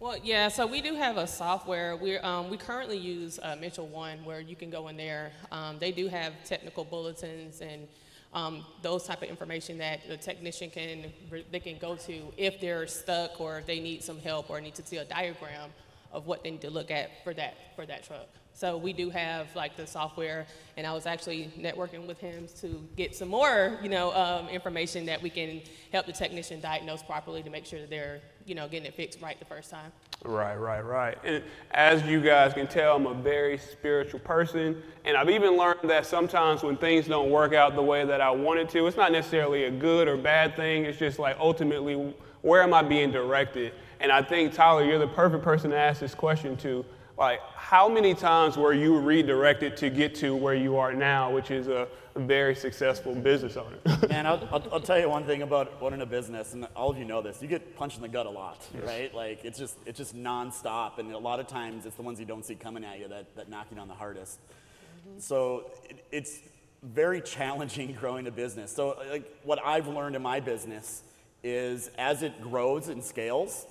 Well, 0.00 0.16
yeah, 0.24 0.48
so 0.48 0.66
we 0.66 0.80
do 0.80 0.94
have 0.94 1.18
a 1.18 1.26
software. 1.26 1.94
we 1.94 2.16
um, 2.16 2.48
we 2.48 2.56
currently 2.56 2.96
use 2.96 3.38
uh, 3.42 3.54
Mitchell 3.60 3.86
One 3.86 4.24
where 4.24 4.40
you 4.40 4.56
can 4.56 4.70
go 4.70 4.88
in 4.88 4.96
there. 4.96 5.30
Um, 5.52 5.78
they 5.78 5.92
do 5.92 6.08
have 6.08 6.32
technical 6.42 6.84
bulletins 6.84 7.60
and 7.60 7.86
um, 8.34 8.64
those 8.80 9.04
type 9.04 9.22
of 9.22 9.28
information 9.28 9.78
that 9.78 10.00
the 10.08 10.16
technician 10.16 10.70
can, 10.70 11.12
they 11.50 11.60
can 11.60 11.78
go 11.78 11.96
to 11.96 12.32
if 12.36 12.60
they're 12.60 12.86
stuck 12.86 13.40
or 13.40 13.58
if 13.58 13.66
they 13.66 13.80
need 13.80 14.02
some 14.02 14.18
help 14.18 14.48
or 14.48 14.60
need 14.60 14.74
to 14.74 14.86
see 14.86 14.96
a 14.96 15.04
diagram 15.04 15.70
of 16.12 16.26
what 16.26 16.42
they 16.42 16.50
need 16.50 16.60
to 16.62 16.70
look 16.70 16.90
at 16.90 17.22
for 17.24 17.34
that, 17.34 17.54
for 17.76 17.86
that 17.86 18.04
truck. 18.04 18.28
So 18.54 18.76
we 18.76 18.92
do 18.92 19.08
have 19.10 19.48
like 19.56 19.76
the 19.76 19.86
software, 19.86 20.46
and 20.76 20.86
I 20.86 20.92
was 20.92 21.06
actually 21.06 21.50
networking 21.58 22.06
with 22.06 22.18
him 22.18 22.46
to 22.60 22.86
get 22.96 23.14
some 23.16 23.28
more, 23.28 23.78
you 23.82 23.88
know, 23.88 24.12
um, 24.14 24.48
information 24.48 25.06
that 25.06 25.22
we 25.22 25.30
can 25.30 25.62
help 25.90 26.06
the 26.06 26.12
technician 26.12 26.60
diagnose 26.60 27.02
properly 27.02 27.42
to 27.42 27.50
make 27.50 27.64
sure 27.64 27.80
that 27.80 27.88
they're, 27.88 28.20
you 28.46 28.54
know, 28.54 28.68
getting 28.68 28.86
it 28.86 28.94
fixed 28.94 29.20
right 29.20 29.38
the 29.38 29.44
first 29.44 29.70
time. 29.70 29.92
Right, 30.24 30.56
right, 30.56 30.80
right. 30.80 31.18
And 31.24 31.42
as 31.72 32.02
you 32.04 32.20
guys 32.20 32.54
can 32.54 32.66
tell, 32.66 32.96
I'm 32.96 33.06
a 33.06 33.14
very 33.14 33.58
spiritual 33.58 34.20
person, 34.20 34.80
and 35.04 35.16
I've 35.16 35.30
even 35.30 35.56
learned 35.56 35.90
that 35.90 36.06
sometimes 36.06 36.62
when 36.62 36.76
things 36.76 37.08
don't 37.08 37.30
work 37.30 37.54
out 37.54 37.74
the 37.74 37.82
way 37.82 38.04
that 38.04 38.20
I 38.20 38.30
wanted 38.30 38.68
to, 38.70 38.86
it's 38.86 38.96
not 38.96 39.10
necessarily 39.12 39.64
a 39.64 39.70
good 39.70 40.08
or 40.08 40.16
bad 40.16 40.54
thing. 40.54 40.84
It's 40.84 40.98
just 40.98 41.18
like 41.18 41.36
ultimately, 41.40 42.14
where 42.42 42.62
am 42.62 42.72
I 42.72 42.82
being 42.82 43.10
directed? 43.10 43.72
And 44.00 44.12
I 44.12 44.22
think 44.22 44.52
Tyler, 44.52 44.84
you're 44.84 44.98
the 44.98 45.08
perfect 45.08 45.42
person 45.42 45.70
to 45.70 45.76
ask 45.76 46.00
this 46.00 46.14
question 46.14 46.56
to 46.58 46.84
like, 47.16 47.40
how 47.54 47.88
many 47.88 48.14
times 48.14 48.56
were 48.56 48.72
you 48.72 48.98
redirected 48.98 49.76
to 49.78 49.90
get 49.90 50.14
to 50.16 50.34
where 50.34 50.54
you 50.54 50.76
are 50.76 50.94
now, 50.94 51.30
which 51.30 51.50
is 51.50 51.68
a 51.68 51.86
very 52.16 52.54
successful 52.54 53.14
business 53.14 53.56
owner? 53.56 53.76
and 54.10 54.26
I'll, 54.26 54.48
I'll, 54.50 54.68
I'll, 54.72 54.80
tell 54.80 54.98
you 54.98 55.08
one 55.08 55.24
thing 55.24 55.42
about 55.42 55.80
running 55.82 56.00
a 56.00 56.06
business, 56.06 56.54
and 56.54 56.66
all 56.74 56.90
of 56.90 56.96
you 56.96 57.04
know 57.04 57.20
this. 57.20 57.42
You 57.42 57.48
get 57.48 57.76
punched 57.76 57.96
in 57.96 58.02
the 58.02 58.08
gut 58.08 58.26
a 58.26 58.30
lot, 58.30 58.66
yes. 58.74 58.82
right? 58.84 59.14
Like 59.14 59.44
it's 59.44 59.58
just 59.58 59.76
it's 59.84 59.98
just 59.98 60.16
nonstop, 60.16 60.98
and 60.98 61.12
a 61.12 61.18
lot 61.18 61.38
of 61.38 61.46
times 61.46 61.84
it's 61.86 61.96
the 61.96 62.02
ones 62.02 62.18
you 62.18 62.26
don't 62.26 62.44
see 62.44 62.54
coming 62.54 62.84
at 62.84 62.98
you 62.98 63.08
that, 63.08 63.36
that 63.36 63.48
knock 63.48 63.66
you 63.70 63.76
down 63.76 63.88
the 63.88 63.94
hardest. 63.94 64.38
Mm-hmm. 64.40 65.18
So 65.18 65.70
it, 65.88 66.04
it's 66.10 66.38
very 66.82 67.20
challenging 67.20 67.92
growing 68.00 68.26
a 68.26 68.30
business. 68.30 68.74
So 68.74 68.98
like 69.10 69.30
what 69.42 69.58
I've 69.64 69.86
learned 69.86 70.16
in 70.16 70.22
my 70.22 70.40
business 70.40 71.02
is 71.44 71.90
as 71.98 72.22
it 72.22 72.40
grows 72.40 72.88
and 72.88 73.02
scales, 73.02 73.66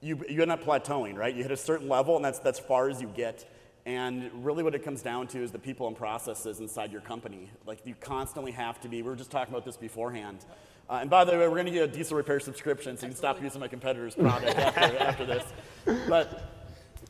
you, 0.00 0.22
you 0.28 0.42
end 0.42 0.52
up 0.52 0.64
plateauing, 0.64 1.16
right? 1.16 1.34
You 1.34 1.42
hit 1.42 1.52
a 1.52 1.56
certain 1.56 1.88
level, 1.88 2.16
and 2.16 2.24
that's, 2.24 2.38
that's 2.38 2.58
far 2.58 2.88
as 2.88 3.00
you 3.00 3.08
get. 3.08 3.50
And 3.84 4.30
really, 4.44 4.62
what 4.62 4.74
it 4.74 4.84
comes 4.84 5.02
down 5.02 5.28
to 5.28 5.42
is 5.42 5.50
the 5.50 5.58
people 5.58 5.88
and 5.88 5.96
processes 5.96 6.60
inside 6.60 6.92
your 6.92 7.00
company. 7.00 7.50
Like, 7.66 7.80
you 7.84 7.94
constantly 8.00 8.52
have 8.52 8.80
to 8.82 8.88
be, 8.88 9.02
we 9.02 9.08
were 9.08 9.16
just 9.16 9.30
talking 9.30 9.52
about 9.52 9.64
this 9.64 9.76
beforehand. 9.76 10.44
Uh, 10.90 10.98
and 11.00 11.10
by 11.10 11.24
the 11.24 11.32
way, 11.32 11.38
we're 11.38 11.50
going 11.50 11.66
to 11.66 11.72
get 11.72 11.88
a 11.88 11.92
diesel 11.92 12.16
repair 12.16 12.40
subscription, 12.40 12.96
so 12.96 13.06
you 13.06 13.10
can 13.10 13.16
stop 13.16 13.42
using 13.42 13.60
my 13.60 13.68
competitor's 13.68 14.14
product 14.14 14.56
after, 14.58 14.98
after 14.98 15.26
this. 15.26 15.44
But 16.08 16.52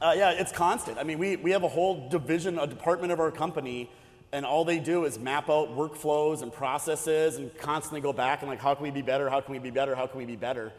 uh, 0.01 0.15
yeah, 0.17 0.31
it's 0.31 0.53
constant. 0.53 0.99
I 0.99 1.03
mean, 1.03 1.19
we, 1.19 1.35
we 1.35 1.51
have 1.51 1.65
a 1.65 1.69
whole 1.69 2.09
division, 2.09 2.59
a 2.59 2.67
department 2.67 3.13
of 3.13 3.19
our 3.19 3.33
company, 3.33 3.91
and 4.33 4.47
all 4.47 4.65
they 4.65 4.79
do 4.79 5.05
is 5.05 5.19
map 5.19 5.51
out 5.51 5.77
workflows 5.77 6.43
and 6.43 6.53
processes 6.53 7.37
and 7.37 7.57
constantly 7.59 8.01
go 8.01 8.13
back 8.13 8.43
and 8.43 8.49
like, 8.49 8.61
how 8.61 8.75
can 8.75 8.85
we 8.85 8.91
be 8.91 9.03
better? 9.03 9.29
How 9.29 9.41
can 9.41 9.53
we 9.53 9.59
be 9.59 9.71
better? 9.71 9.97
How 9.97 10.07
can 10.07 10.19
we 10.19 10.27
be 10.27 10.37
better? 10.37 10.73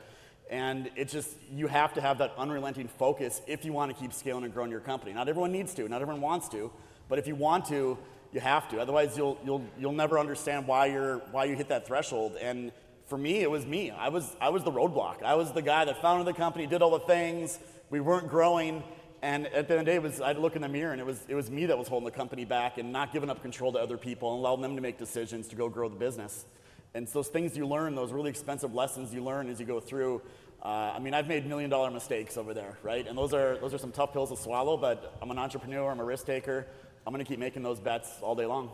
And 0.49 0.89
it's 0.95 1.13
just, 1.13 1.29
you 1.53 1.67
have 1.67 1.93
to 1.93 2.01
have 2.01 2.17
that 2.17 2.33
unrelenting 2.37 2.87
focus 2.87 3.41
if 3.45 3.63
you 3.63 3.71
want 3.71 3.93
to 3.93 4.01
keep 4.01 4.11
scaling 4.13 4.43
and 4.43 4.53
growing 4.53 4.71
your 4.71 4.79
company. 4.79 5.13
Not 5.13 5.29
everyone 5.29 5.51
needs 5.51 5.73
to, 5.75 5.87
not 5.87 6.01
everyone 6.01 6.21
wants 6.21 6.49
to, 6.49 6.71
but 7.07 7.19
if 7.19 7.27
you 7.27 7.35
want 7.35 7.65
to, 7.65 7.97
you 8.31 8.39
have 8.39 8.67
to. 8.69 8.79
Otherwise, 8.79 9.15
you'll, 9.15 9.37
you'll, 9.45 9.63
you'll 9.79 9.91
never 9.91 10.17
understand 10.17 10.67
why, 10.67 10.87
you're, 10.87 11.19
why 11.31 11.45
you 11.45 11.55
hit 11.55 11.69
that 11.69 11.85
threshold. 11.85 12.35
And 12.41 12.71
for 13.05 13.17
me, 13.17 13.41
it 13.41 13.49
was 13.49 13.65
me. 13.65 13.91
I 13.91 14.09
was, 14.09 14.35
I 14.41 14.49
was 14.49 14.63
the 14.63 14.71
roadblock. 14.71 15.23
I 15.23 15.35
was 15.35 15.51
the 15.51 15.61
guy 15.61 15.85
that 15.85 16.01
founded 16.01 16.27
the 16.27 16.37
company, 16.37 16.65
did 16.65 16.81
all 16.81 16.91
the 16.91 17.05
things. 17.05 17.59
We 17.89 17.99
weren't 17.99 18.29
growing. 18.29 18.83
And 19.21 19.47
at 19.47 19.67
the 19.67 19.77
end 19.77 19.81
of 19.81 19.85
the 19.85 19.91
day, 19.91 19.99
was, 19.99 20.21
I'd 20.21 20.37
look 20.37 20.55
in 20.55 20.61
the 20.61 20.69
mirror 20.69 20.93
and 20.93 21.01
it 21.01 21.05
was, 21.05 21.25
it 21.27 21.35
was 21.35 21.51
me 21.51 21.65
that 21.67 21.77
was 21.77 21.87
holding 21.87 22.05
the 22.05 22.11
company 22.11 22.45
back 22.45 22.77
and 22.77 22.91
not 22.91 23.11
giving 23.11 23.29
up 23.29 23.41
control 23.41 23.73
to 23.73 23.79
other 23.79 23.97
people 23.97 24.31
and 24.33 24.39
allowing 24.39 24.61
them 24.61 24.75
to 24.75 24.81
make 24.81 24.97
decisions 24.97 25.47
to 25.49 25.55
go 25.55 25.69
grow 25.69 25.89
the 25.89 25.95
business. 25.95 26.45
And 26.93 27.07
so 27.07 27.19
those 27.19 27.27
things 27.27 27.55
you 27.55 27.67
learn, 27.67 27.95
those 27.95 28.11
really 28.11 28.29
expensive 28.29 28.73
lessons 28.73 29.13
you 29.13 29.23
learn 29.23 29.49
as 29.49 29.59
you 29.59 29.65
go 29.65 29.79
through, 29.79 30.21
uh, 30.63 30.93
I 30.95 30.99
mean, 30.99 31.13
I've 31.13 31.27
made 31.27 31.45
million 31.45 31.69
dollar 31.69 31.89
mistakes 31.91 32.35
over 32.35 32.53
there, 32.53 32.77
right? 32.83 33.07
And 33.07 33.17
those 33.17 33.33
are, 33.33 33.57
those 33.57 33.73
are 33.73 33.77
some 33.77 33.91
tough 33.91 34.11
pills 34.11 34.29
to 34.31 34.37
swallow, 34.37 34.75
but 34.75 35.17
I'm 35.21 35.31
an 35.31 35.37
entrepreneur, 35.37 35.89
I'm 35.89 35.99
a 35.99 36.03
risk 36.03 36.25
taker. 36.25 36.67
I'm 37.07 37.13
going 37.13 37.23
to 37.23 37.29
keep 37.29 37.39
making 37.39 37.63
those 37.63 37.79
bets 37.79 38.19
all 38.21 38.35
day 38.35 38.45
long. 38.45 38.69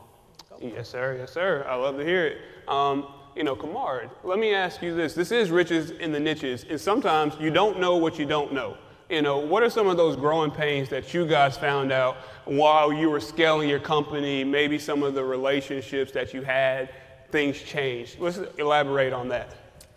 Yes, 0.59 0.89
sir. 0.89 1.17
Yes, 1.19 1.31
sir. 1.31 1.65
I 1.69 1.75
love 1.75 1.97
to 1.97 2.03
hear 2.03 2.25
it. 2.25 2.37
Um, 2.67 3.07
you 3.35 3.43
know, 3.43 3.55
Kamard, 3.55 4.09
let 4.23 4.39
me 4.39 4.53
ask 4.53 4.81
you 4.81 4.95
this. 4.95 5.13
This 5.13 5.31
is 5.31 5.51
riches 5.51 5.91
in 5.91 6.11
the 6.11 6.19
niches, 6.19 6.65
and 6.69 6.79
sometimes 6.79 7.35
you 7.39 7.49
don't 7.49 7.79
know 7.79 7.97
what 7.97 8.17
you 8.17 8.25
don't 8.25 8.53
know. 8.53 8.77
You 9.09 9.21
know, 9.21 9.37
what 9.37 9.61
are 9.61 9.69
some 9.69 9.87
of 9.87 9.97
those 9.97 10.15
growing 10.15 10.49
pains 10.49 10.89
that 10.89 11.13
you 11.13 11.27
guys 11.27 11.57
found 11.57 11.91
out 11.91 12.15
while 12.45 12.91
you 12.91 13.09
were 13.09 13.19
scaling 13.19 13.69
your 13.69 13.79
company? 13.79 14.43
Maybe 14.43 14.79
some 14.79 15.03
of 15.03 15.13
the 15.13 15.23
relationships 15.23 16.11
that 16.13 16.33
you 16.33 16.41
had, 16.41 16.89
things 17.35 17.61
changed. 17.61 18.17
Let's 18.17 18.39
elaborate 18.57 19.11
on 19.11 19.27
that. 19.27 19.53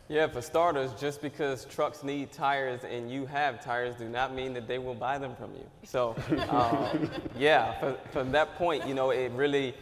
Yeah, 0.09 0.27
for 0.27 0.43
starters, 0.43 0.91
just 0.99 1.23
because 1.23 1.67
trucks 1.67 2.03
need 2.03 2.33
tires 2.33 2.83
and 2.83 3.13
you 3.13 3.27
have 3.27 3.63
tires 3.65 3.95
do 3.95 4.09
not 4.09 4.35
mean 4.35 4.55
that 4.55 4.67
they 4.67 4.79
will 4.79 4.97
buy 4.97 5.19
them 5.19 5.37
from 5.37 5.55
you. 5.55 5.65
So, 5.85 6.17
um, 6.49 7.09
yeah, 7.39 7.79
for, 7.79 7.97
from 8.11 8.33
that 8.33 8.57
point, 8.57 8.89
you 8.89 8.95
know, 8.95 9.11
it 9.11 9.31
really, 9.37 9.73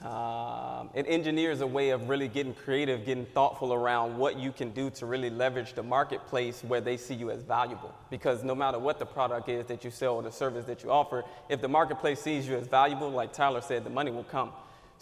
um, 0.00 0.88
it 0.94 1.04
engineers 1.06 1.60
a 1.60 1.66
way 1.66 1.90
of 1.90 2.08
really 2.08 2.28
getting 2.28 2.54
creative, 2.54 3.04
getting 3.04 3.26
thoughtful 3.26 3.74
around 3.74 4.16
what 4.16 4.38
you 4.38 4.50
can 4.50 4.70
do 4.70 4.88
to 4.88 5.04
really 5.04 5.28
leverage 5.28 5.74
the 5.74 5.82
marketplace 5.82 6.64
where 6.64 6.80
they 6.80 6.96
see 6.96 7.14
you 7.14 7.30
as 7.30 7.42
valuable. 7.42 7.94
Because 8.08 8.42
no 8.42 8.54
matter 8.54 8.78
what 8.78 8.98
the 8.98 9.04
product 9.04 9.50
is 9.50 9.66
that 9.66 9.84
you 9.84 9.90
sell 9.90 10.14
or 10.14 10.22
the 10.22 10.32
service 10.32 10.64
that 10.64 10.82
you 10.82 10.90
offer, 10.90 11.24
if 11.50 11.60
the 11.60 11.68
marketplace 11.68 12.22
sees 12.22 12.48
you 12.48 12.56
as 12.56 12.66
valuable, 12.68 13.10
like 13.10 13.34
Tyler 13.34 13.60
said, 13.60 13.84
the 13.84 13.90
money 13.90 14.10
will 14.10 14.24
come. 14.24 14.50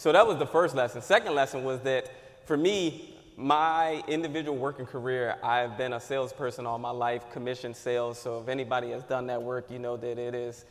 So 0.00 0.12
that 0.12 0.26
was 0.26 0.38
the 0.38 0.46
first 0.46 0.74
lesson. 0.74 1.02
Second 1.02 1.34
lesson 1.34 1.62
was 1.62 1.78
that 1.80 2.10
for 2.46 2.56
me, 2.56 3.14
my 3.36 4.02
individual 4.08 4.56
working 4.56 4.86
career, 4.86 5.36
I've 5.42 5.76
been 5.76 5.92
a 5.92 6.00
salesperson 6.00 6.64
all 6.64 6.78
my 6.78 6.88
life, 6.88 7.30
commission 7.30 7.74
sales. 7.74 8.18
So 8.18 8.40
if 8.40 8.48
anybody 8.48 8.92
has 8.92 9.02
done 9.02 9.26
that 9.26 9.42
work, 9.42 9.70
you 9.70 9.78
know 9.78 9.98
that 9.98 10.18
it 10.18 10.34
is 10.34 10.64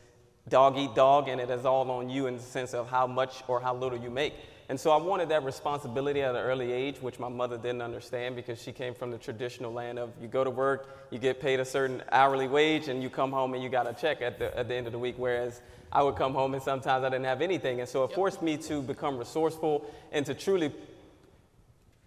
dog 0.47 0.79
eat 0.79 0.95
dog 0.95 1.27
and 1.27 1.39
it 1.39 1.51
is 1.51 1.63
all 1.63 1.91
on 1.91 2.09
you 2.09 2.25
in 2.25 2.37
the 2.37 2.41
sense 2.41 2.73
of 2.73 2.89
how 2.89 3.05
much 3.05 3.43
or 3.47 3.61
how 3.61 3.75
little 3.75 3.99
you 3.99 4.09
make. 4.09 4.33
And 4.67 4.79
so 4.79 4.89
I 4.89 4.97
wanted 4.97 5.29
that 5.29 5.43
responsibility 5.43 6.23
at 6.23 6.33
an 6.33 6.41
early 6.41 6.71
age, 6.71 6.99
which 6.99 7.19
my 7.19 7.29
mother 7.29 7.57
didn't 7.57 7.83
understand 7.83 8.35
because 8.35 8.59
she 8.59 8.71
came 8.71 8.95
from 8.95 9.11
the 9.11 9.19
traditional 9.19 9.71
land 9.71 9.99
of 9.99 10.09
you 10.19 10.27
go 10.27 10.43
to 10.43 10.49
work, 10.49 11.07
you 11.11 11.19
get 11.19 11.39
paid 11.39 11.59
a 11.59 11.65
certain 11.65 12.01
hourly 12.11 12.47
wage, 12.47 12.87
and 12.87 13.03
you 13.03 13.11
come 13.11 13.31
home 13.31 13.53
and 13.53 13.61
you 13.61 13.69
got 13.69 13.85
a 13.85 13.93
check 13.93 14.23
at 14.23 14.39
the, 14.39 14.57
at 14.57 14.67
the 14.67 14.73
end 14.73 14.87
of 14.87 14.91
the 14.91 14.97
week. 14.97 15.15
Whereas 15.17 15.61
I 15.91 16.03
would 16.03 16.15
come 16.15 16.33
home 16.33 16.53
and 16.53 16.61
sometimes 16.61 17.03
I 17.03 17.09
didn't 17.09 17.25
have 17.25 17.41
anything. 17.41 17.79
And 17.79 17.89
so 17.89 18.03
it 18.03 18.13
forced 18.13 18.41
me 18.41 18.57
to 18.57 18.81
become 18.81 19.17
resourceful 19.17 19.89
and 20.11 20.25
to 20.25 20.33
truly 20.33 20.71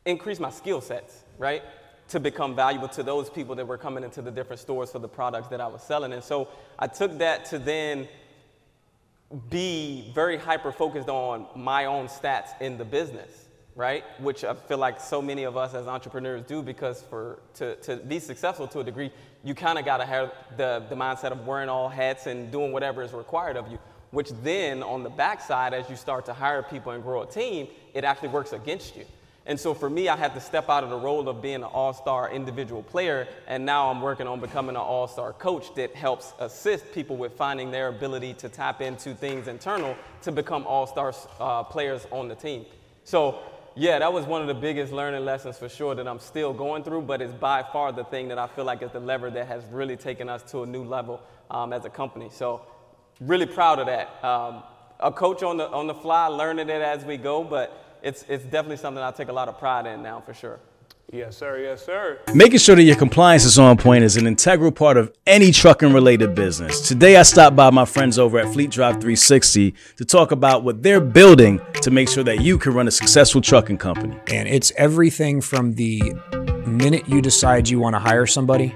increase 0.04 0.38
my 0.38 0.50
skill 0.50 0.80
sets, 0.80 1.24
right? 1.38 1.62
To 2.08 2.20
become 2.20 2.54
valuable 2.54 2.88
to 2.88 3.02
those 3.02 3.28
people 3.28 3.54
that 3.56 3.66
were 3.66 3.78
coming 3.78 4.04
into 4.04 4.22
the 4.22 4.30
different 4.30 4.60
stores 4.60 4.92
for 4.92 4.98
the 4.98 5.08
products 5.08 5.48
that 5.48 5.60
I 5.60 5.66
was 5.66 5.82
selling. 5.82 6.12
And 6.12 6.22
so 6.22 6.48
I 6.78 6.86
took 6.86 7.18
that 7.18 7.44
to 7.46 7.58
then 7.58 8.08
be 9.50 10.10
very 10.14 10.36
hyper 10.36 10.72
focused 10.72 11.08
on 11.08 11.46
my 11.56 11.86
own 11.86 12.06
stats 12.06 12.60
in 12.60 12.78
the 12.78 12.84
business. 12.84 13.46
Right? 13.74 14.04
Which 14.20 14.44
I 14.44 14.54
feel 14.54 14.78
like 14.78 15.00
so 15.00 15.22
many 15.22 15.44
of 15.44 15.56
us 15.56 15.74
as 15.74 15.86
entrepreneurs 15.86 16.42
do 16.46 16.62
because 16.62 17.02
for 17.02 17.38
to, 17.54 17.76
to 17.76 17.96
be 17.96 18.18
successful 18.18 18.66
to 18.68 18.80
a 18.80 18.84
degree, 18.84 19.10
you 19.44 19.54
kind 19.54 19.78
of 19.78 19.84
got 19.84 19.98
to 19.98 20.06
have 20.06 20.32
the, 20.56 20.84
the 20.88 20.94
mindset 20.94 21.32
of 21.32 21.46
wearing 21.46 21.68
all 21.68 21.88
hats 21.88 22.26
and 22.26 22.50
doing 22.50 22.72
whatever 22.72 23.02
is 23.02 23.12
required 23.12 23.56
of 23.56 23.70
you. 23.70 23.78
Which 24.10 24.30
then 24.42 24.82
on 24.82 25.02
the 25.02 25.10
backside, 25.10 25.72
as 25.72 25.88
you 25.88 25.96
start 25.96 26.26
to 26.26 26.34
hire 26.34 26.62
people 26.62 26.92
and 26.92 27.02
grow 27.02 27.22
a 27.22 27.26
team, 27.26 27.68
it 27.94 28.04
actually 28.04 28.28
works 28.28 28.52
against 28.52 28.94
you. 28.94 29.06
And 29.44 29.58
so 29.58 29.74
for 29.74 29.90
me, 29.90 30.08
I 30.08 30.16
had 30.16 30.34
to 30.34 30.40
step 30.40 30.68
out 30.68 30.84
of 30.84 30.90
the 30.90 30.96
role 30.96 31.28
of 31.28 31.42
being 31.42 31.56
an 31.56 31.64
all 31.64 31.92
star 31.92 32.30
individual 32.30 32.82
player, 32.82 33.26
and 33.48 33.66
now 33.66 33.90
I'm 33.90 34.00
working 34.00 34.28
on 34.28 34.38
becoming 34.38 34.76
an 34.76 34.82
all 34.82 35.08
star 35.08 35.32
coach 35.32 35.74
that 35.74 35.96
helps 35.96 36.32
assist 36.38 36.92
people 36.92 37.16
with 37.16 37.32
finding 37.32 37.70
their 37.70 37.88
ability 37.88 38.34
to 38.34 38.48
tap 38.48 38.80
into 38.80 39.14
things 39.14 39.48
internal 39.48 39.96
to 40.22 40.30
become 40.30 40.64
all 40.66 40.86
star 40.86 41.12
uh, 41.40 41.64
players 41.64 42.06
on 42.12 42.28
the 42.28 42.36
team. 42.36 42.66
So, 43.04 43.40
yeah, 43.74 43.98
that 43.98 44.12
was 44.12 44.26
one 44.26 44.42
of 44.42 44.48
the 44.48 44.54
biggest 44.54 44.92
learning 44.92 45.24
lessons 45.24 45.58
for 45.58 45.68
sure 45.68 45.94
that 45.94 46.06
I'm 46.06 46.18
still 46.18 46.52
going 46.52 46.84
through, 46.84 47.02
but 47.02 47.22
it's 47.22 47.32
by 47.32 47.62
far 47.62 47.92
the 47.92 48.04
thing 48.04 48.28
that 48.28 48.38
I 48.38 48.46
feel 48.46 48.64
like 48.64 48.82
is 48.82 48.90
the 48.90 49.00
lever 49.00 49.30
that 49.30 49.46
has 49.46 49.64
really 49.70 49.96
taken 49.96 50.28
us 50.28 50.42
to 50.50 50.62
a 50.62 50.66
new 50.66 50.84
level 50.84 51.22
um, 51.50 51.72
as 51.72 51.84
a 51.84 51.90
company. 51.90 52.28
So, 52.30 52.62
really 53.20 53.46
proud 53.46 53.78
of 53.78 53.86
that. 53.86 54.22
Um, 54.24 54.62
a 55.00 55.10
coach 55.10 55.42
on 55.42 55.56
the, 55.56 55.68
on 55.70 55.86
the 55.86 55.94
fly, 55.94 56.26
learning 56.26 56.68
it 56.68 56.82
as 56.82 57.04
we 57.04 57.16
go, 57.16 57.42
but 57.42 57.98
it's, 58.02 58.24
it's 58.28 58.44
definitely 58.44 58.76
something 58.76 59.02
I 59.02 59.10
take 59.10 59.28
a 59.28 59.32
lot 59.32 59.48
of 59.48 59.58
pride 59.58 59.86
in 59.86 60.02
now 60.02 60.20
for 60.20 60.34
sure. 60.34 60.60
Yes, 61.10 61.36
sir. 61.36 61.58
Yes, 61.58 61.84
sir. 61.84 62.18
Making 62.34 62.58
sure 62.58 62.74
that 62.74 62.82
your 62.82 62.96
compliance 62.96 63.44
is 63.44 63.58
on 63.58 63.76
point 63.76 64.02
is 64.02 64.16
an 64.16 64.26
integral 64.26 64.72
part 64.72 64.96
of 64.96 65.12
any 65.26 65.52
trucking 65.52 65.92
related 65.92 66.34
business. 66.34 66.86
Today, 66.88 67.16
I 67.16 67.22
stopped 67.22 67.54
by 67.54 67.68
my 67.70 67.84
friends 67.84 68.18
over 68.18 68.38
at 68.38 68.52
Fleet 68.52 68.70
Drive 68.70 68.94
360 68.94 69.74
to 69.96 70.04
talk 70.04 70.32
about 70.32 70.64
what 70.64 70.82
they're 70.82 71.00
building 71.00 71.60
to 71.82 71.90
make 71.90 72.08
sure 72.08 72.24
that 72.24 72.40
you 72.40 72.56
can 72.56 72.72
run 72.72 72.88
a 72.88 72.90
successful 72.90 73.42
trucking 73.42 73.78
company. 73.78 74.18
And 74.28 74.48
it's 74.48 74.72
everything 74.76 75.42
from 75.42 75.74
the 75.74 76.14
minute 76.66 77.08
you 77.08 77.20
decide 77.20 77.68
you 77.68 77.78
want 77.78 77.94
to 77.94 78.00
hire 78.00 78.26
somebody 78.26 78.74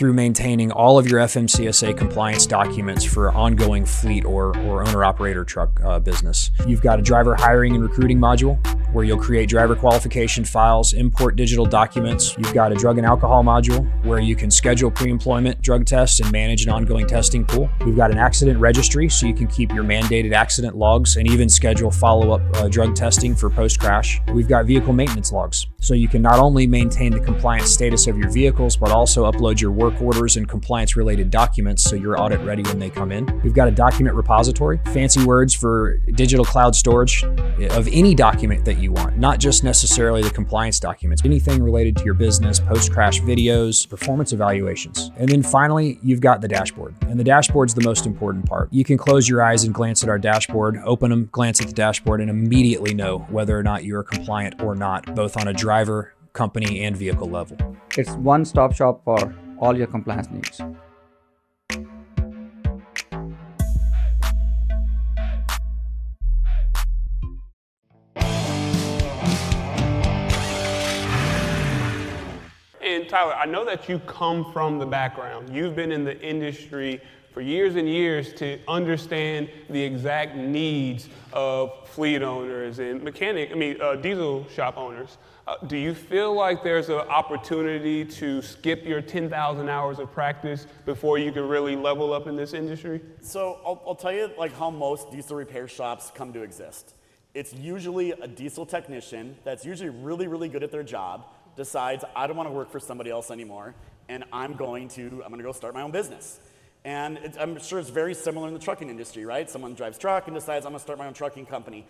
through 0.00 0.14
maintaining 0.14 0.72
all 0.72 0.98
of 0.98 1.06
your 1.06 1.20
FMCSA 1.20 1.94
compliance 1.94 2.46
documents 2.46 3.04
for 3.04 3.30
ongoing 3.32 3.84
fleet 3.84 4.24
or, 4.24 4.56
or 4.60 4.82
owner 4.88 5.04
operator 5.04 5.44
truck 5.44 5.78
uh, 5.84 5.98
business. 5.98 6.50
You've 6.66 6.80
got 6.80 6.98
a 6.98 7.02
driver 7.02 7.34
hiring 7.34 7.74
and 7.74 7.82
recruiting 7.82 8.18
module 8.18 8.58
where 8.94 9.04
you'll 9.04 9.18
create 9.18 9.50
driver 9.50 9.76
qualification 9.76 10.42
files, 10.42 10.94
import 10.94 11.36
digital 11.36 11.66
documents. 11.66 12.34
You've 12.38 12.54
got 12.54 12.72
a 12.72 12.76
drug 12.76 12.96
and 12.96 13.06
alcohol 13.06 13.44
module 13.44 13.86
where 14.02 14.20
you 14.20 14.34
can 14.34 14.50
schedule 14.50 14.90
pre 14.90 15.10
employment 15.10 15.60
drug 15.60 15.84
tests 15.84 16.18
and 16.20 16.32
manage 16.32 16.64
an 16.64 16.70
ongoing 16.70 17.06
testing 17.06 17.44
pool. 17.44 17.68
We've 17.84 17.94
got 17.94 18.10
an 18.10 18.16
accident 18.16 18.58
registry 18.58 19.10
so 19.10 19.26
you 19.26 19.34
can 19.34 19.48
keep 19.48 19.70
your 19.70 19.84
mandated 19.84 20.32
accident 20.32 20.76
logs 20.76 21.18
and 21.18 21.30
even 21.30 21.50
schedule 21.50 21.90
follow 21.90 22.32
up 22.32 22.56
uh, 22.56 22.68
drug 22.68 22.96
testing 22.96 23.34
for 23.34 23.50
post 23.50 23.78
crash. 23.78 24.18
We've 24.32 24.48
got 24.48 24.64
vehicle 24.64 24.94
maintenance 24.94 25.30
logs 25.30 25.66
so 25.80 25.94
you 25.94 26.08
can 26.08 26.22
not 26.22 26.38
only 26.38 26.66
maintain 26.66 27.12
the 27.12 27.20
compliance 27.20 27.70
status 27.70 28.06
of 28.06 28.16
your 28.16 28.30
vehicles, 28.30 28.76
but 28.76 28.90
also 28.90 29.30
upload 29.30 29.60
your 29.60 29.72
work 29.72 29.89
orders 30.00 30.36
and 30.36 30.48
compliance 30.48 30.96
related 30.96 31.30
documents 31.30 31.84
so 31.84 31.96
you're 31.96 32.20
audit 32.20 32.40
ready 32.40 32.62
when 32.64 32.78
they 32.78 32.90
come 32.90 33.12
in. 33.12 33.26
We've 33.42 33.54
got 33.54 33.68
a 33.68 33.70
document 33.70 34.16
repository, 34.16 34.80
fancy 34.92 35.24
words 35.24 35.54
for 35.54 35.98
digital 36.14 36.44
cloud 36.44 36.74
storage 36.74 37.24
of 37.24 37.88
any 37.92 38.14
document 38.14 38.64
that 38.64 38.78
you 38.78 38.92
want, 38.92 39.16
not 39.16 39.38
just 39.38 39.64
necessarily 39.64 40.22
the 40.22 40.30
compliance 40.30 40.80
documents, 40.80 41.22
anything 41.24 41.62
related 41.62 41.96
to 41.96 42.04
your 42.04 42.14
business, 42.14 42.60
post 42.60 42.92
crash 42.92 43.20
videos, 43.20 43.88
performance 43.88 44.32
evaluations. 44.32 45.10
And 45.16 45.28
then 45.28 45.42
finally, 45.42 45.98
you've 46.02 46.20
got 46.20 46.40
the 46.40 46.48
dashboard. 46.48 46.94
And 47.02 47.18
the 47.18 47.24
dashboard's 47.24 47.74
the 47.74 47.84
most 47.84 48.06
important 48.06 48.46
part. 48.46 48.72
You 48.72 48.84
can 48.84 48.98
close 48.98 49.28
your 49.28 49.42
eyes 49.42 49.64
and 49.64 49.72
glance 49.74 50.02
at 50.02 50.08
our 50.08 50.18
dashboard, 50.18 50.80
open 50.84 51.10
them, 51.10 51.28
glance 51.32 51.60
at 51.60 51.66
the 51.66 51.72
dashboard, 51.72 52.20
and 52.20 52.30
immediately 52.30 52.94
know 52.94 53.18
whether 53.30 53.58
or 53.58 53.62
not 53.62 53.84
you're 53.84 54.02
compliant 54.02 54.62
or 54.62 54.74
not, 54.74 55.14
both 55.14 55.36
on 55.36 55.48
a 55.48 55.52
driver, 55.52 56.14
company, 56.32 56.82
and 56.84 56.96
vehicle 56.96 57.28
level. 57.28 57.56
It's 57.96 58.10
one 58.12 58.44
stop 58.44 58.74
shop 58.74 59.02
for 59.04 59.34
all 59.60 59.76
your 59.76 59.86
compliance 59.86 60.28
needs. 60.30 60.60
And 72.82 73.08
Tyler, 73.08 73.34
I 73.34 73.44
know 73.46 73.64
that 73.66 73.88
you 73.88 73.98
come 74.00 74.50
from 74.52 74.78
the 74.78 74.86
background. 74.86 75.54
You've 75.54 75.76
been 75.76 75.92
in 75.92 76.04
the 76.04 76.18
industry 76.20 77.00
for 77.32 77.40
years 77.40 77.76
and 77.76 77.88
years 77.88 78.32
to 78.34 78.58
understand 78.66 79.48
the 79.68 79.80
exact 79.80 80.36
needs 80.36 81.08
of 81.32 81.88
fleet 81.88 82.22
owners 82.22 82.78
and 82.80 83.02
mechanic, 83.02 83.50
I 83.52 83.54
mean, 83.54 83.80
uh, 83.80 83.94
diesel 83.96 84.46
shop 84.48 84.76
owners. 84.76 85.16
Uh, 85.46 85.56
do 85.66 85.76
you 85.76 85.94
feel 85.94 86.34
like 86.34 86.62
there's 86.62 86.88
an 86.88 86.96
opportunity 86.96 88.04
to 88.04 88.42
skip 88.42 88.84
your 88.84 89.00
10,000 89.00 89.68
hours 89.68 89.98
of 89.98 90.12
practice 90.12 90.66
before 90.84 91.18
you 91.18 91.32
can 91.32 91.48
really 91.48 91.76
level 91.76 92.12
up 92.12 92.26
in 92.26 92.36
this 92.36 92.52
industry? 92.52 93.00
So 93.20 93.60
I'll, 93.64 93.82
I'll 93.86 93.94
tell 93.94 94.12
you 94.12 94.30
like 94.36 94.52
how 94.52 94.70
most 94.70 95.10
diesel 95.10 95.36
repair 95.36 95.68
shops 95.68 96.10
come 96.14 96.32
to 96.32 96.42
exist. 96.42 96.94
It's 97.32 97.54
usually 97.54 98.10
a 98.10 98.26
diesel 98.26 98.66
technician 98.66 99.36
that's 99.44 99.64
usually 99.64 99.90
really, 99.90 100.26
really 100.26 100.48
good 100.48 100.64
at 100.64 100.72
their 100.72 100.82
job, 100.82 101.26
decides 101.56 102.04
I 102.16 102.26
don't 102.26 102.36
want 102.36 102.48
to 102.48 102.52
work 102.52 102.70
for 102.72 102.80
somebody 102.80 103.10
else 103.10 103.30
anymore, 103.30 103.74
and 104.08 104.24
I'm 104.32 104.54
going 104.54 104.88
to 104.88 105.22
I'm 105.24 105.30
going 105.30 105.38
to 105.38 105.44
go 105.44 105.52
start 105.52 105.74
my 105.74 105.82
own 105.82 105.92
business. 105.92 106.40
And 106.84 107.18
it, 107.18 107.36
I'm 107.38 107.60
sure 107.60 107.78
it's 107.78 107.90
very 107.90 108.14
similar 108.14 108.48
in 108.48 108.54
the 108.54 108.60
trucking 108.60 108.88
industry, 108.88 109.24
right? 109.24 109.48
Someone 109.48 109.74
drives 109.74 109.98
truck 109.98 110.26
and 110.26 110.34
decides 110.34 110.64
I'm 110.64 110.72
going 110.72 110.78
to 110.78 110.82
start 110.82 110.98
my 110.98 111.06
own 111.06 111.14
trucking 111.14 111.46
company. 111.46 111.86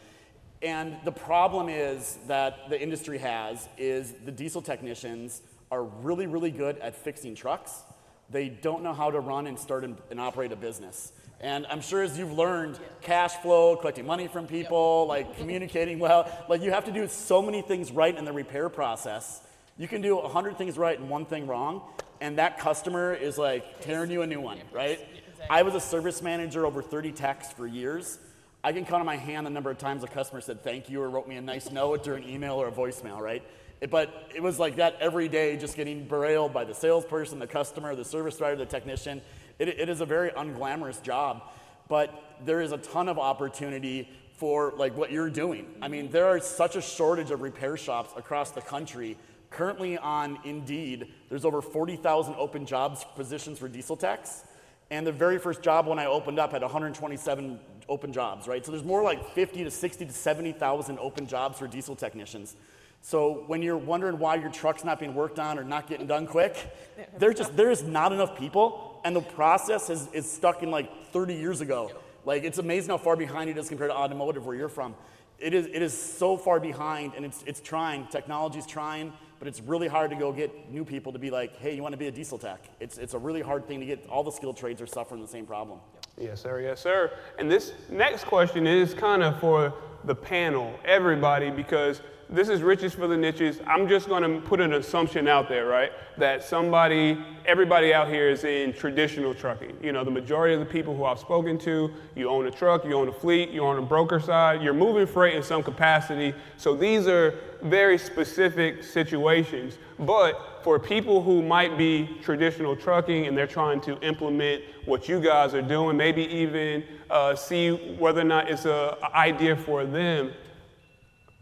And 0.62 0.96
the 1.05 1.12
problem 1.12 1.68
is 1.68 2.18
that 2.26 2.68
the 2.68 2.81
industry 2.81 3.18
has 3.18 3.68
is 3.79 4.12
the 4.24 4.33
diesel 4.33 4.61
technicians 4.61 5.40
are 5.70 5.85
really, 5.85 6.26
really 6.26 6.50
good 6.50 6.79
at 6.79 6.96
fixing 6.96 7.35
trucks. 7.35 7.83
They 8.29 8.48
don't 8.48 8.83
know 8.83 8.92
how 8.92 9.11
to 9.11 9.20
run 9.20 9.46
and 9.46 9.59
start 9.59 9.85
and, 9.85 9.96
and 10.11 10.20
operate 10.20 10.53
a 10.53 10.57
business. 10.57 11.12
And 11.40 11.66
I'm 11.68 11.81
sure 11.81 12.03
as 12.03 12.18
you've 12.18 12.33
learned, 12.33 12.79
cash 13.00 13.33
flow, 13.37 13.76
collecting 13.76 14.05
money 14.05 14.29
from 14.29 14.46
people, 14.46 15.07
like 15.07 15.38
communicating 15.38 15.98
well, 15.98 16.31
like 16.48 16.61
you 16.61 16.70
have 16.70 16.85
to 16.85 16.92
do 16.92 17.09
so 17.09 17.40
many 17.40 17.62
things 17.62 17.90
right 17.90 18.14
in 18.14 18.26
the 18.26 18.33
repair 18.33 18.68
process. 18.68 19.40
You 19.79 19.88
can 19.88 20.03
do 20.03 20.16
100 20.16 20.59
things 20.59 20.76
right 20.76 20.98
and 20.98 21.09
one 21.09 21.24
thing 21.24 21.46
wrong, 21.46 21.81
and 22.20 22.38
that 22.38 22.59
customer 22.59 23.14
is 23.14 23.38
like 23.38 23.80
tearing 23.80 24.11
you 24.11 24.22
a 24.22 24.26
new 24.26 24.40
one, 24.40 24.59
right? 24.72 25.00
I 25.48 25.62
was 25.62 25.74
a 25.74 25.80
service 25.80 26.22
manager 26.22 26.66
over 26.66 26.83
30 26.83 27.12
techs 27.12 27.50
for 27.52 27.66
years. 27.66 28.18
I 28.62 28.72
can 28.72 28.85
count 28.85 29.00
on 29.00 29.06
my 29.06 29.16
hand 29.16 29.46
the 29.46 29.50
number 29.50 29.70
of 29.70 29.78
times 29.78 30.04
a 30.04 30.06
customer 30.06 30.40
said 30.40 30.62
thank 30.62 30.90
you 30.90 31.00
or 31.00 31.09
wrote 31.09 31.26
me 31.26 31.37
a 31.37 31.40
nice 31.40 31.70
note 31.72 32.06
or 32.06 32.14
an 32.14 32.28
email 32.28 32.54
or 32.54 32.68
a 32.68 32.72
voicemail, 32.72 33.18
right? 33.18 33.42
It, 33.80 33.90
but 33.90 34.28
it 34.35 34.42
was 34.42 34.59
like 34.59 34.76
that 34.76 34.98
every 35.00 35.28
day, 35.28 35.56
just 35.56 35.76
getting 35.76 36.06
berailed 36.06 36.52
by 36.52 36.64
the 36.64 36.74
salesperson, 36.74 37.38
the 37.38 37.46
customer, 37.46 37.94
the 37.94 38.04
service 38.04 38.40
writer, 38.40 38.56
the 38.56 38.66
technician. 38.66 39.22
It, 39.59 39.68
it 39.68 39.88
is 39.88 40.02
a 40.02 40.06
very 40.06 40.30
unglamorous 40.30 41.02
job, 41.02 41.42
but 41.88 42.37
there 42.44 42.61
is 42.61 42.72
a 42.72 42.78
ton 42.78 43.09
of 43.09 43.18
opportunity 43.18 44.09
for 44.35 44.74
like 44.76 44.96
what 44.96 45.11
you're 45.11 45.30
doing. 45.30 45.66
I 45.80 45.88
mean, 45.88 46.11
there 46.11 46.26
are 46.26 46.40
such 46.40 46.76
a 46.76 46.83
shortage 46.83 47.30
of 47.30 47.40
repair 47.40 47.76
shops 47.76 48.12
across 48.16 48.50
the 48.50 48.61
country. 48.61 49.16
Currently 49.51 49.99
on 49.99 50.39
Indeed, 50.45 51.13
there's 51.29 51.45
over 51.45 51.61
40,000 51.61 52.35
open 52.37 52.67
jobs 52.67 53.05
positions 53.17 53.59
for 53.59 53.69
diesel 53.69 53.97
techs. 53.97 54.45
And 54.91 55.07
the 55.07 55.13
very 55.13 55.39
first 55.39 55.63
job 55.63 55.87
when 55.87 55.99
I 55.99 56.07
opened 56.07 56.39
up 56.39 56.53
had 56.53 56.63
127 56.63 57.61
open 57.89 58.13
jobs, 58.13 58.49
right? 58.49 58.65
So 58.65 58.73
there's 58.73 58.85
more 58.85 59.03
like 59.03 59.35
50 59.35 59.65
to 59.65 59.71
60 59.71 60.07
to 60.07 60.13
70,000 60.13 60.99
open 60.99 61.27
jobs 61.27 61.59
for 61.59 61.67
diesel 61.67 61.95
technicians. 61.95 62.57
So 63.03 63.45
when 63.47 63.63
you're 63.63 63.79
wondering 63.79 64.19
why 64.19 64.37
your 64.37 64.51
truck's 64.51 64.85
not 64.85 64.99
being 64.99 65.15
worked 65.15 65.39
on 65.39 65.59
or 65.59 65.65
not 65.65 65.87
getting 65.87 66.07
done 66.07 66.27
quick, 66.27 66.77
there 67.19 67.33
just 67.33 67.57
there 67.57 67.71
is 67.71 67.83
not 67.83 68.13
enough 68.13 68.37
people, 68.37 69.01
and 69.05 69.17
the 69.17 69.23
process 69.23 69.91
is, 69.91 70.09
is 70.13 70.31
stuck 70.31 70.63
in 70.63 70.71
like 70.71 71.07
30 71.07 71.35
years 71.35 71.61
ago. 71.61 71.91
Like 72.25 72.45
it's 72.45 72.59
amazing 72.59 72.91
how 72.91 72.99
far 72.99 73.17
behind 73.17 73.49
it 73.49 73.57
is 73.57 73.69
compared 73.69 73.91
to 73.91 73.97
automotive 73.97 74.45
where 74.47 74.55
you're 74.55 74.69
from. 74.69 74.95
It 75.40 75.55
is 75.55 75.66
it 75.66 75.83
is 75.83 75.96
so 75.96 76.37
far 76.37 76.61
behind, 76.61 77.14
and 77.14 77.24
it's 77.24 77.42
it's 77.46 77.61
trying. 77.61 78.07
Technology's 78.09 78.66
trying, 78.66 79.12
but 79.38 79.48
it's 79.48 79.61
really 79.61 79.88
hard 79.88 80.11
to 80.11 80.16
go 80.16 80.33
get 80.33 80.70
new 80.70 80.85
people 80.85 81.12
to 81.12 81.18
be 81.18 81.31
like, 81.31 81.57
hey, 81.57 81.74
you 81.74 81.83
want 81.83 81.92
to 81.92 81.98
be 81.98 82.09
a 82.09 82.12
diesel 82.12 82.38
tech? 82.38 82.64
It's 82.79 82.98
it's 82.98 83.14
a 83.14 83.18
really 83.18 83.40
hard 83.40 83.66
thing 83.66 83.81
to 83.81 83.87
get. 83.87 84.07
All 84.07 84.22
the 84.22 84.31
skilled 84.31 84.57
trades 84.57 84.83
are 84.83 84.87
suffering 84.87 85.22
the 85.22 85.29
same 85.29 85.46
problem. 85.46 85.81
Yes, 86.18 86.42
sir. 86.42 86.61
Yes, 86.61 86.81
sir. 86.81 87.12
And 87.38 87.50
this 87.50 87.72
next 87.88 88.24
question 88.24 88.66
is 88.66 88.92
kind 88.92 89.22
of 89.22 89.40
for 89.40 89.72
the 90.05 90.15
panel, 90.15 90.79
everybody, 90.85 91.51
because 91.51 92.01
this 92.33 92.49
is 92.49 92.63
riches 92.63 92.95
for 92.95 93.09
the 93.09 93.17
niches. 93.17 93.59
I'm 93.67 93.89
just 93.89 94.09
going 94.09 94.23
to 94.23 94.41
put 94.47 94.61
an 94.61 94.75
assumption 94.75 95.27
out 95.27 95.49
there, 95.49 95.67
right? 95.67 95.91
That 96.17 96.45
somebody, 96.45 97.19
everybody 97.45 97.93
out 97.93 98.09
here 98.09 98.29
is 98.29 98.45
in 98.45 98.73
traditional 98.73 99.35
trucking. 99.35 99.77
You 99.83 99.91
know, 99.91 100.05
the 100.05 100.13
majority 100.13 100.55
of 100.55 100.61
the 100.61 100.67
people 100.67 100.97
who 100.97 101.05
I've 101.05 101.19
spoken 101.19 101.59
to, 101.59 101.93
you 102.15 102.29
own 102.29 102.47
a 102.47 102.51
truck, 102.51 102.85
you 102.85 102.93
own 102.93 103.09
a 103.09 103.13
fleet, 103.13 103.51
you're 103.51 103.67
on 103.67 103.79
a 103.79 103.87
broker 103.87 104.21
side, 104.21 104.63
you're 104.63 104.75
moving 104.75 105.09
freight 105.09 105.35
in 105.35 105.43
some 105.43 105.65
capacity. 105.65 106.33
So 106.57 106.77
these 106.77 107.09
are 107.09 107.35
very 107.63 107.99
specific 107.99 108.85
situations. 108.85 109.79
But 109.99 110.41
for 110.62 110.79
people 110.79 111.23
who 111.23 111.42
might 111.42 111.77
be 111.79 112.18
traditional 112.23 112.77
trucking 112.77 113.27
and 113.27 113.37
they're 113.37 113.46
trying 113.46 113.81
to 113.83 113.99
implement 114.01 114.62
what 114.85 115.09
you 115.09 115.20
guys 115.20 115.55
are 115.55 115.62
doing, 115.62 115.96
maybe 115.96 116.23
even 116.27 116.85
uh, 117.11 117.35
see 117.35 117.70
whether 117.99 118.20
or 118.20 118.25
not 118.25 118.51
it's 118.51 118.64
an 118.64 118.94
idea 119.14 119.57
for 119.57 119.85
them 119.85 120.33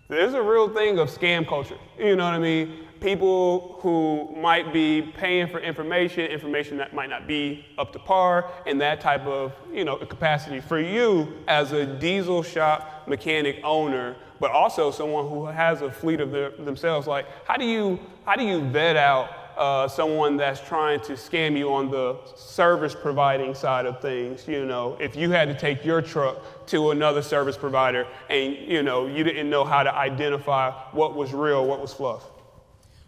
there's 0.09 0.33
a 0.33 0.43
real 0.43 0.69
thing 0.71 0.99
of 0.99 1.09
scam 1.09 1.47
culture. 1.47 1.77
You 1.99 2.17
know 2.17 2.25
what 2.25 2.35
I 2.35 2.39
mean? 2.39 2.88
People 3.01 3.79
who 3.81 4.35
might 4.37 4.73
be 4.73 5.03
paying 5.03 5.47
for 5.49 5.61
information, 5.61 6.27
information 6.27 6.77
that 6.79 6.93
might 6.93 7.09
not 7.09 7.27
be 7.27 7.65
up 7.79 7.93
to 7.93 7.99
par, 7.99 8.51
and 8.67 8.81
that 8.81 9.01
type 9.01 9.25
of 9.27 9.53
you 9.73 9.85
know 9.85 9.97
capacity 9.97 10.61
for 10.61 10.81
you 10.81 11.33
as 11.47 11.73
a 11.73 11.87
diesel 11.87 12.43
shop 12.43 13.07
mechanic 13.07 13.61
owner, 13.63 14.17
but 14.41 14.51
also 14.51 14.91
someone 14.91 15.29
who 15.29 15.47
has 15.47 15.83
a 15.83 15.91
fleet 15.91 16.21
of 16.21 16.33
their, 16.33 16.51
themselves. 16.51 17.07
Like, 17.07 17.27
how 17.47 17.57
do 17.57 17.65
you 17.65 18.01
how 18.25 18.35
do 18.35 18.45
you 18.45 18.61
vet 18.69 18.97
out 18.97 19.31
uh, 19.59 19.89
someone 19.89 20.37
that's 20.37 20.61
trying 20.61 21.01
to 21.01 21.15
scam 21.15 21.59
you 21.59 21.73
on 21.73 21.91
the 21.91 22.17
service 22.37 22.95
providing 22.95 23.55
side 23.55 23.87
of 23.87 24.01
things. 24.01 24.47
You 24.47 24.65
know, 24.65 24.97
if 25.01 25.17
you 25.17 25.31
had 25.31 25.49
to 25.49 25.59
take 25.59 25.85
your 25.85 26.01
truck 26.01 26.67
to 26.69 26.93
another 26.93 27.23
service 27.23 27.57
provider 27.57 28.07
and 28.31 28.57
you 28.57 28.83
know 28.83 29.07
you 29.07 29.25
didn't 29.25 29.51
know 29.51 29.65
how 29.65 29.83
to 29.83 29.95
identify 29.95 30.71
what 30.93 31.15
was 31.17 31.33
real, 31.33 31.67
what 31.67 31.81
was 31.81 31.93
fluff. 31.93 32.31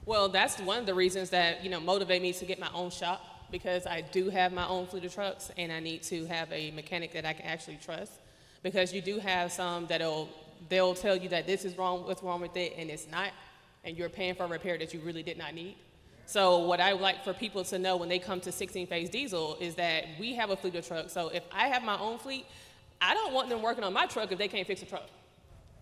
Well, 0.07 0.29
that's 0.29 0.59
one 0.61 0.79
of 0.79 0.87
the 0.87 0.95
reasons 0.95 1.31
that 1.31 1.63
you 1.63 1.71
know 1.71 1.81
motivate 1.81 2.23
me 2.23 2.33
to 2.33 2.45
get 2.45 2.59
my 2.59 2.71
own 2.73 2.91
shop 2.91 3.21
because 3.51 3.87
I 3.87 4.01
do 4.01 4.31
have 4.31 4.53
my 4.53 4.67
own 4.67 4.87
fleet 4.87 5.05
of 5.05 5.15
trucks 5.15 5.51
and 5.59 5.73
I 5.73 5.81
need 5.81 6.03
to 6.05 6.25
have 6.27 6.51
a 6.53 6.71
mechanic 6.71 7.13
that 7.13 7.27
I 7.27 7.33
can 7.33 7.47
actually 7.47 7.79
trust 7.83 8.13
because 8.63 8.93
you 8.93 9.03
do 9.03 9.19
have 9.19 9.53
some 9.53 9.87
that'll 9.87 10.29
they'll 10.69 10.95
tell 10.95 11.17
you 11.17 11.29
that 11.31 11.47
this 11.47 11.65
is 11.65 11.77
wrong, 11.79 12.07
what's 12.07 12.23
wrong 12.23 12.41
with 12.41 12.57
it, 12.57 12.75
and 12.77 12.91
it's 12.91 13.09
not, 13.11 13.31
and 13.85 13.97
you're 13.97 14.09
paying 14.09 14.35
for 14.35 14.45
a 14.45 14.49
repair 14.49 14.77
that 14.79 14.93
you 14.93 15.01
really 15.01 15.23
did 15.23 15.39
not 15.39 15.55
need. 15.55 15.77
So 16.27 16.59
what 16.59 16.81
I 16.81 16.93
would 16.93 17.03
like 17.03 17.25
for 17.25 17.33
people 17.33 17.65
to 17.65 17.79
know 17.79 17.97
when 17.97 18.09
they 18.09 18.19
come 18.19 18.41
to 18.43 18.53
16 18.53 18.87
phase 18.87 19.11
diesel 19.11 19.57
is 19.61 19.75
that 19.77 20.05
we 20.19 20.35
have 20.35 20.51
a 20.51 20.57
fleet 20.57 20.77
of 20.77 20.87
trucks. 20.87 21.13
So 21.13 21.29
if 21.29 21.43
I 21.51 21.69
have 21.69 21.83
my 21.83 21.99
own 21.99 22.19
fleet, 22.19 22.47
I 23.01 23.15
don't 23.15 23.33
want 23.33 23.49
them 23.49 23.63
working 23.63 23.83
on 23.83 23.93
my 23.93 24.07
truck 24.07 24.31
if 24.31 24.39
they 24.39 24.47
can't 24.47 24.67
fix 24.67 24.83
a 24.83 24.87
truck. 24.87 25.09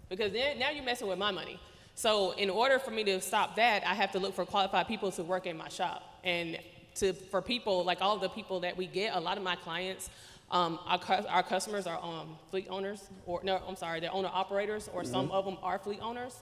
Because 0.09 0.33
then 0.33 0.59
now 0.59 0.71
you're 0.71 0.85
messing 0.85 1.07
with 1.07 1.19
my 1.19 1.31
money. 1.31 1.61
So 1.99 2.31
in 2.31 2.49
order 2.49 2.79
for 2.79 2.93
me 2.93 3.03
to 3.03 3.21
stop 3.21 3.57
that, 3.57 3.85
I 3.85 3.93
have 3.93 4.13
to 4.13 4.21
look 4.21 4.33
for 4.33 4.47
qualified 4.47 4.87
people 4.87 5.11
to 5.11 5.25
work 5.25 5.47
in 5.47 5.57
my 5.57 5.69
shop. 5.69 6.21
And 6.23 6.57
to, 6.95 7.13
for 7.13 7.43
people, 7.43 7.83
like 7.83 8.01
all 8.01 8.19
the 8.19 8.29
people 8.29 8.61
that 8.61 8.77
we 8.77 8.87
get, 8.87 9.17
a 9.17 9.19
lot 9.19 9.37
of 9.37 9.43
my 9.43 9.57
clients, 9.57 10.09
um, 10.53 10.79
our, 10.87 11.01
our, 11.29 11.43
customers 11.43 11.89
are 11.89 11.99
um, 12.01 12.39
fleet 12.53 12.69
owners, 12.71 13.11
or 13.27 13.41
no, 13.43 13.61
I'm 13.67 13.75
sorry, 13.75 13.99
they're 13.99 14.15
owner 14.15 14.31
operators, 14.33 14.89
or 14.95 15.03
mm-hmm. 15.03 15.11
some 15.11 15.33
of 15.33 15.45
them 15.45 15.57
are 15.61 15.77
fleet 15.81 15.99
owners. 16.01 16.37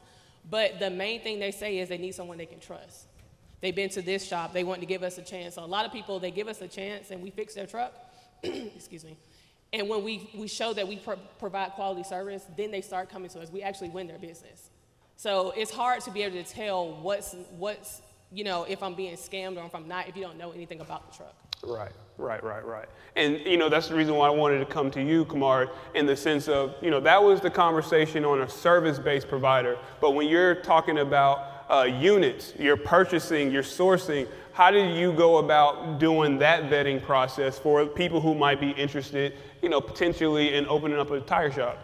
But 0.50 0.78
the 0.78 0.90
main 0.90 1.22
thing 1.22 1.38
they 1.38 1.52
say 1.52 1.78
is 1.78 1.88
they 1.88 1.96
need 1.96 2.14
someone 2.14 2.36
they 2.36 2.44
can 2.44 2.60
trust 2.60 3.06
they've 3.62 3.74
been 3.74 3.88
to 3.88 4.02
this 4.02 4.26
shop, 4.26 4.52
they 4.52 4.62
want 4.62 4.80
to 4.80 4.86
give 4.86 5.02
us 5.02 5.16
a 5.16 5.22
chance. 5.22 5.54
So 5.54 5.64
a 5.64 5.66
lot 5.66 5.86
of 5.86 5.92
people, 5.92 6.20
they 6.20 6.30
give 6.30 6.48
us 6.48 6.60
a 6.60 6.68
chance 6.68 7.10
and 7.10 7.22
we 7.22 7.30
fix 7.30 7.54
their 7.54 7.66
truck, 7.66 7.94
excuse 8.42 9.04
me. 9.04 9.16
And 9.72 9.88
when 9.88 10.04
we, 10.04 10.30
we 10.34 10.48
show 10.48 10.74
that 10.74 10.86
we 10.86 10.96
pro- 10.96 11.16
provide 11.38 11.72
quality 11.72 12.04
service, 12.04 12.44
then 12.58 12.70
they 12.70 12.82
start 12.82 13.08
coming 13.08 13.30
to 13.30 13.40
us. 13.40 13.50
We 13.50 13.62
actually 13.62 13.88
win 13.88 14.06
their 14.06 14.18
business. 14.18 14.70
So 15.16 15.52
it's 15.56 15.70
hard 15.70 16.02
to 16.02 16.10
be 16.10 16.22
able 16.22 16.42
to 16.42 16.48
tell 16.48 16.92
what's, 17.00 17.34
what's, 17.56 18.02
you 18.30 18.44
know, 18.44 18.64
if 18.64 18.82
I'm 18.82 18.94
being 18.94 19.16
scammed 19.16 19.56
or 19.56 19.64
if 19.64 19.74
I'm 19.74 19.88
not, 19.88 20.08
if 20.08 20.16
you 20.16 20.22
don't 20.22 20.36
know 20.36 20.52
anything 20.52 20.80
about 20.80 21.10
the 21.10 21.16
truck. 21.16 21.34
Right, 21.62 21.92
right, 22.18 22.44
right, 22.44 22.64
right. 22.64 22.86
And, 23.16 23.40
you 23.40 23.56
know, 23.56 23.70
that's 23.70 23.88
the 23.88 23.94
reason 23.94 24.14
why 24.14 24.26
I 24.26 24.30
wanted 24.30 24.58
to 24.58 24.66
come 24.66 24.90
to 24.90 25.02
you, 25.02 25.24
Kamard, 25.24 25.70
in 25.94 26.04
the 26.04 26.14
sense 26.14 26.48
of, 26.48 26.74
you 26.82 26.90
know, 26.90 27.00
that 27.00 27.22
was 27.22 27.40
the 27.40 27.50
conversation 27.50 28.26
on 28.26 28.42
a 28.42 28.48
service 28.48 28.98
based 28.98 29.26
provider. 29.26 29.78
But 30.02 30.10
when 30.10 30.28
you're 30.28 30.56
talking 30.56 30.98
about 30.98 31.64
uh, 31.70 31.84
units, 31.84 32.52
you're 32.58 32.76
purchasing, 32.76 33.50
you're 33.50 33.62
sourcing. 33.62 34.28
How 34.52 34.70
do 34.70 34.78
you 34.78 35.12
go 35.12 35.38
about 35.38 35.98
doing 35.98 36.38
that 36.38 36.64
vetting 36.64 37.02
process 37.02 37.58
for 37.58 37.86
people 37.86 38.20
who 38.20 38.34
might 38.34 38.60
be 38.60 38.70
interested, 38.70 39.34
you 39.62 39.70
know, 39.70 39.80
potentially 39.80 40.54
in 40.54 40.66
opening 40.66 40.98
up 40.98 41.10
a 41.10 41.20
tire 41.20 41.50
shop? 41.50 41.78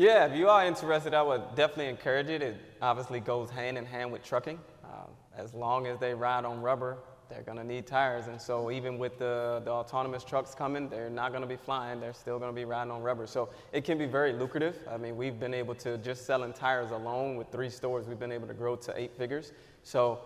Yeah, 0.00 0.24
if 0.24 0.34
you 0.34 0.48
are 0.48 0.64
interested, 0.64 1.12
I 1.12 1.20
would 1.20 1.54
definitely 1.54 1.88
encourage 1.88 2.30
it. 2.30 2.40
It 2.40 2.56
obviously 2.80 3.20
goes 3.20 3.50
hand 3.50 3.76
in 3.76 3.84
hand 3.84 4.10
with 4.10 4.24
trucking. 4.24 4.58
Uh, 4.82 5.04
as 5.36 5.52
long 5.52 5.86
as 5.86 5.98
they 5.98 6.14
ride 6.14 6.46
on 6.46 6.62
rubber, 6.62 6.96
they're 7.28 7.42
going 7.42 7.58
to 7.58 7.64
need 7.64 7.86
tires. 7.86 8.26
And 8.26 8.40
so 8.40 8.70
even 8.70 8.98
with 8.98 9.18
the, 9.18 9.60
the 9.62 9.70
autonomous 9.70 10.24
trucks 10.24 10.54
coming, 10.54 10.88
they're 10.88 11.10
not 11.10 11.32
going 11.32 11.42
to 11.42 11.46
be 11.46 11.58
flying. 11.58 12.00
They're 12.00 12.14
still 12.14 12.38
going 12.38 12.50
to 12.50 12.56
be 12.56 12.64
riding 12.64 12.90
on 12.90 13.02
rubber. 13.02 13.26
So 13.26 13.50
it 13.74 13.84
can 13.84 13.98
be 13.98 14.06
very 14.06 14.32
lucrative. 14.32 14.78
I 14.90 14.96
mean, 14.96 15.18
we've 15.18 15.38
been 15.38 15.52
able 15.52 15.74
to 15.74 15.98
just 15.98 16.24
selling 16.24 16.54
tires 16.54 16.92
alone 16.92 17.36
with 17.36 17.52
three 17.52 17.68
stores, 17.68 18.06
we've 18.08 18.18
been 18.18 18.32
able 18.32 18.48
to 18.48 18.54
grow 18.54 18.76
to 18.76 18.98
eight 18.98 19.12
figures. 19.18 19.52
So 19.82 20.20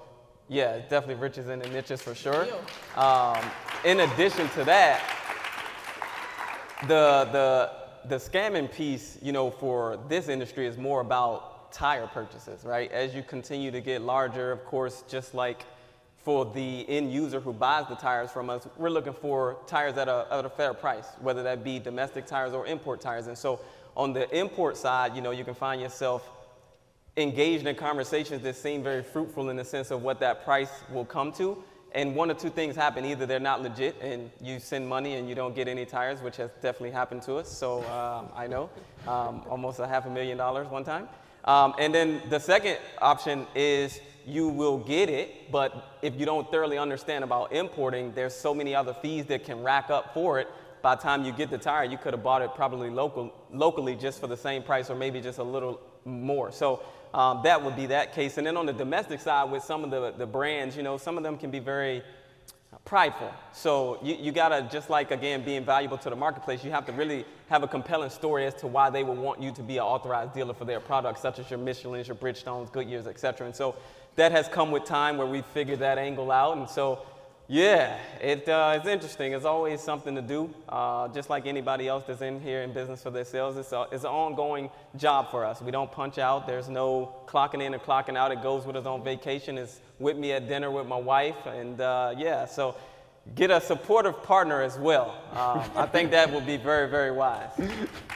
yeah, 0.48 0.78
definitely 0.88 1.16
riches 1.16 1.48
in 1.48 1.58
the 1.58 1.68
niches 1.70 2.00
for 2.00 2.14
sure. 2.14 2.46
Um, 2.94 3.44
in 3.84 3.98
addition 3.98 4.48
to 4.50 4.62
that, 4.66 5.02
the, 6.86 7.28
the, 7.32 7.83
the 8.08 8.16
scamming 8.16 8.70
piece, 8.70 9.18
you 9.22 9.32
know, 9.32 9.50
for 9.50 9.98
this 10.08 10.28
industry 10.28 10.66
is 10.66 10.76
more 10.76 11.00
about 11.00 11.72
tire 11.72 12.06
purchases, 12.06 12.64
right? 12.64 12.90
As 12.92 13.14
you 13.14 13.22
continue 13.22 13.70
to 13.70 13.80
get 13.80 14.02
larger, 14.02 14.52
of 14.52 14.64
course, 14.64 15.02
just 15.08 15.34
like 15.34 15.64
for 16.22 16.44
the 16.46 16.88
end 16.88 17.12
user 17.12 17.40
who 17.40 17.52
buys 17.52 17.86
the 17.88 17.94
tires 17.94 18.30
from 18.30 18.48
us, 18.50 18.66
we're 18.76 18.90
looking 18.90 19.12
for 19.12 19.58
tires 19.66 19.96
at 19.96 20.08
a, 20.08 20.26
at 20.30 20.44
a 20.44 20.50
fair 20.50 20.72
price, 20.74 21.06
whether 21.20 21.42
that 21.42 21.64
be 21.64 21.78
domestic 21.78 22.26
tires 22.26 22.52
or 22.52 22.66
import 22.66 23.00
tires. 23.00 23.26
And 23.26 23.36
so 23.36 23.60
on 23.96 24.12
the 24.12 24.28
import 24.36 24.76
side, 24.76 25.14
you 25.14 25.22
know, 25.22 25.30
you 25.30 25.44
can 25.44 25.54
find 25.54 25.80
yourself 25.80 26.30
engaged 27.16 27.66
in 27.66 27.76
conversations 27.76 28.42
that 28.42 28.56
seem 28.56 28.82
very 28.82 29.02
fruitful 29.02 29.50
in 29.50 29.56
the 29.56 29.64
sense 29.64 29.90
of 29.90 30.02
what 30.02 30.20
that 30.20 30.44
price 30.44 30.70
will 30.92 31.04
come 31.04 31.32
to. 31.32 31.62
And 31.94 32.16
one 32.16 32.30
or 32.30 32.34
two 32.34 32.50
things 32.50 32.74
happen. 32.74 33.04
Either 33.04 33.24
they're 33.24 33.38
not 33.38 33.62
legit 33.62 33.94
and 34.02 34.30
you 34.40 34.58
send 34.58 34.88
money 34.88 35.14
and 35.14 35.28
you 35.28 35.34
don't 35.34 35.54
get 35.54 35.68
any 35.68 35.86
tires, 35.86 36.20
which 36.20 36.36
has 36.38 36.50
definitely 36.60 36.90
happened 36.90 37.22
to 37.22 37.36
us. 37.36 37.48
So 37.48 37.84
um, 37.84 38.28
I 38.34 38.48
know, 38.48 38.68
um, 39.06 39.42
almost 39.48 39.78
a 39.78 39.86
half 39.86 40.04
a 40.04 40.10
million 40.10 40.36
dollars 40.36 40.66
one 40.68 40.82
time. 40.84 41.08
Um, 41.44 41.74
and 41.78 41.94
then 41.94 42.22
the 42.30 42.40
second 42.40 42.78
option 43.00 43.46
is 43.54 44.00
you 44.26 44.48
will 44.48 44.78
get 44.78 45.08
it, 45.08 45.52
but 45.52 45.98
if 46.02 46.18
you 46.18 46.24
don't 46.24 46.50
thoroughly 46.50 46.78
understand 46.78 47.22
about 47.22 47.52
importing, 47.52 48.12
there's 48.12 48.34
so 48.34 48.54
many 48.54 48.74
other 48.74 48.94
fees 48.94 49.26
that 49.26 49.44
can 49.44 49.62
rack 49.62 49.90
up 49.90 50.14
for 50.14 50.40
it. 50.40 50.48
By 50.82 50.96
the 50.96 51.02
time 51.02 51.24
you 51.24 51.32
get 51.32 51.50
the 51.50 51.58
tire, 51.58 51.84
you 51.84 51.98
could 51.98 52.12
have 52.12 52.22
bought 52.22 52.42
it 52.42 52.54
probably 52.54 52.90
local, 52.90 53.32
locally 53.52 53.94
just 53.94 54.20
for 54.20 54.26
the 54.26 54.36
same 54.36 54.62
price 54.62 54.90
or 54.90 54.94
maybe 54.94 55.20
just 55.20 55.38
a 55.38 55.42
little 55.42 55.80
more. 56.04 56.50
So 56.50 56.82
um, 57.14 57.40
that 57.44 57.62
would 57.62 57.76
be 57.76 57.86
that 57.86 58.12
case. 58.12 58.38
And 58.38 58.46
then 58.46 58.56
on 58.56 58.66
the 58.66 58.72
domestic 58.72 59.20
side, 59.20 59.50
with 59.50 59.62
some 59.62 59.84
of 59.84 59.90
the, 59.90 60.12
the 60.18 60.26
brands, 60.26 60.76
you 60.76 60.82
know, 60.82 60.98
some 60.98 61.16
of 61.16 61.22
them 61.22 61.38
can 61.38 61.50
be 61.50 61.60
very 61.60 62.02
prideful. 62.84 63.32
So 63.52 63.98
you, 64.02 64.16
you 64.16 64.32
gotta, 64.32 64.68
just 64.70 64.90
like 64.90 65.10
again, 65.10 65.44
being 65.44 65.64
valuable 65.64 65.96
to 65.98 66.10
the 66.10 66.16
marketplace, 66.16 66.64
you 66.64 66.72
have 66.72 66.84
to 66.86 66.92
really 66.92 67.24
have 67.48 67.62
a 67.62 67.68
compelling 67.68 68.10
story 68.10 68.46
as 68.46 68.54
to 68.54 68.66
why 68.66 68.90
they 68.90 69.04
would 69.04 69.16
want 69.16 69.40
you 69.40 69.52
to 69.52 69.62
be 69.62 69.76
an 69.76 69.84
authorized 69.84 70.34
dealer 70.34 70.54
for 70.54 70.64
their 70.64 70.80
products, 70.80 71.20
such 71.22 71.38
as 71.38 71.48
your 71.48 71.60
Michelin's, 71.60 72.08
your 72.08 72.16
Bridgestones, 72.16 72.70
Goodyears, 72.70 73.06
et 73.06 73.18
cetera. 73.18 73.46
And 73.46 73.54
so 73.54 73.76
that 74.16 74.32
has 74.32 74.48
come 74.48 74.72
with 74.72 74.84
time 74.84 75.16
where 75.16 75.26
we 75.26 75.42
figured 75.42 75.78
that 75.78 75.98
angle 75.98 76.30
out. 76.30 76.56
And 76.56 76.68
so, 76.68 77.06
yeah, 77.46 77.98
it, 78.22 78.48
uh, 78.48 78.74
it's 78.76 78.88
interesting. 78.88 79.32
It's 79.34 79.44
always 79.44 79.80
something 79.80 80.14
to 80.14 80.22
do. 80.22 80.52
Uh, 80.66 81.08
just 81.08 81.28
like 81.28 81.46
anybody 81.46 81.88
else 81.88 82.04
that's 82.06 82.22
in 82.22 82.40
here 82.40 82.62
in 82.62 82.72
business 82.72 83.02
for 83.02 83.10
themselves, 83.10 83.58
it's, 83.58 83.72
a, 83.72 83.86
it's 83.92 84.04
an 84.04 84.10
ongoing 84.10 84.70
job 84.96 85.30
for 85.30 85.44
us. 85.44 85.60
We 85.60 85.70
don't 85.70 85.92
punch 85.92 86.16
out. 86.18 86.46
There's 86.46 86.70
no 86.70 87.14
clocking 87.26 87.62
in 87.62 87.74
and 87.74 87.82
clocking 87.82 88.16
out. 88.16 88.32
It 88.32 88.42
goes 88.42 88.64
with 88.64 88.76
us 88.76 88.86
on 88.86 89.04
vacation. 89.04 89.58
It's 89.58 89.80
with 89.98 90.16
me 90.16 90.32
at 90.32 90.48
dinner 90.48 90.70
with 90.70 90.86
my 90.86 90.96
wife. 90.96 91.46
And 91.46 91.80
uh, 91.80 92.14
yeah, 92.16 92.46
so 92.46 92.76
get 93.34 93.50
a 93.50 93.60
supportive 93.60 94.22
partner 94.22 94.62
as 94.62 94.78
well. 94.78 95.20
Um, 95.32 95.70
I 95.76 95.86
think 95.86 96.12
that 96.12 96.32
would 96.32 96.46
be 96.46 96.56
very, 96.56 96.88
very 96.88 97.10
wise. 97.10 97.50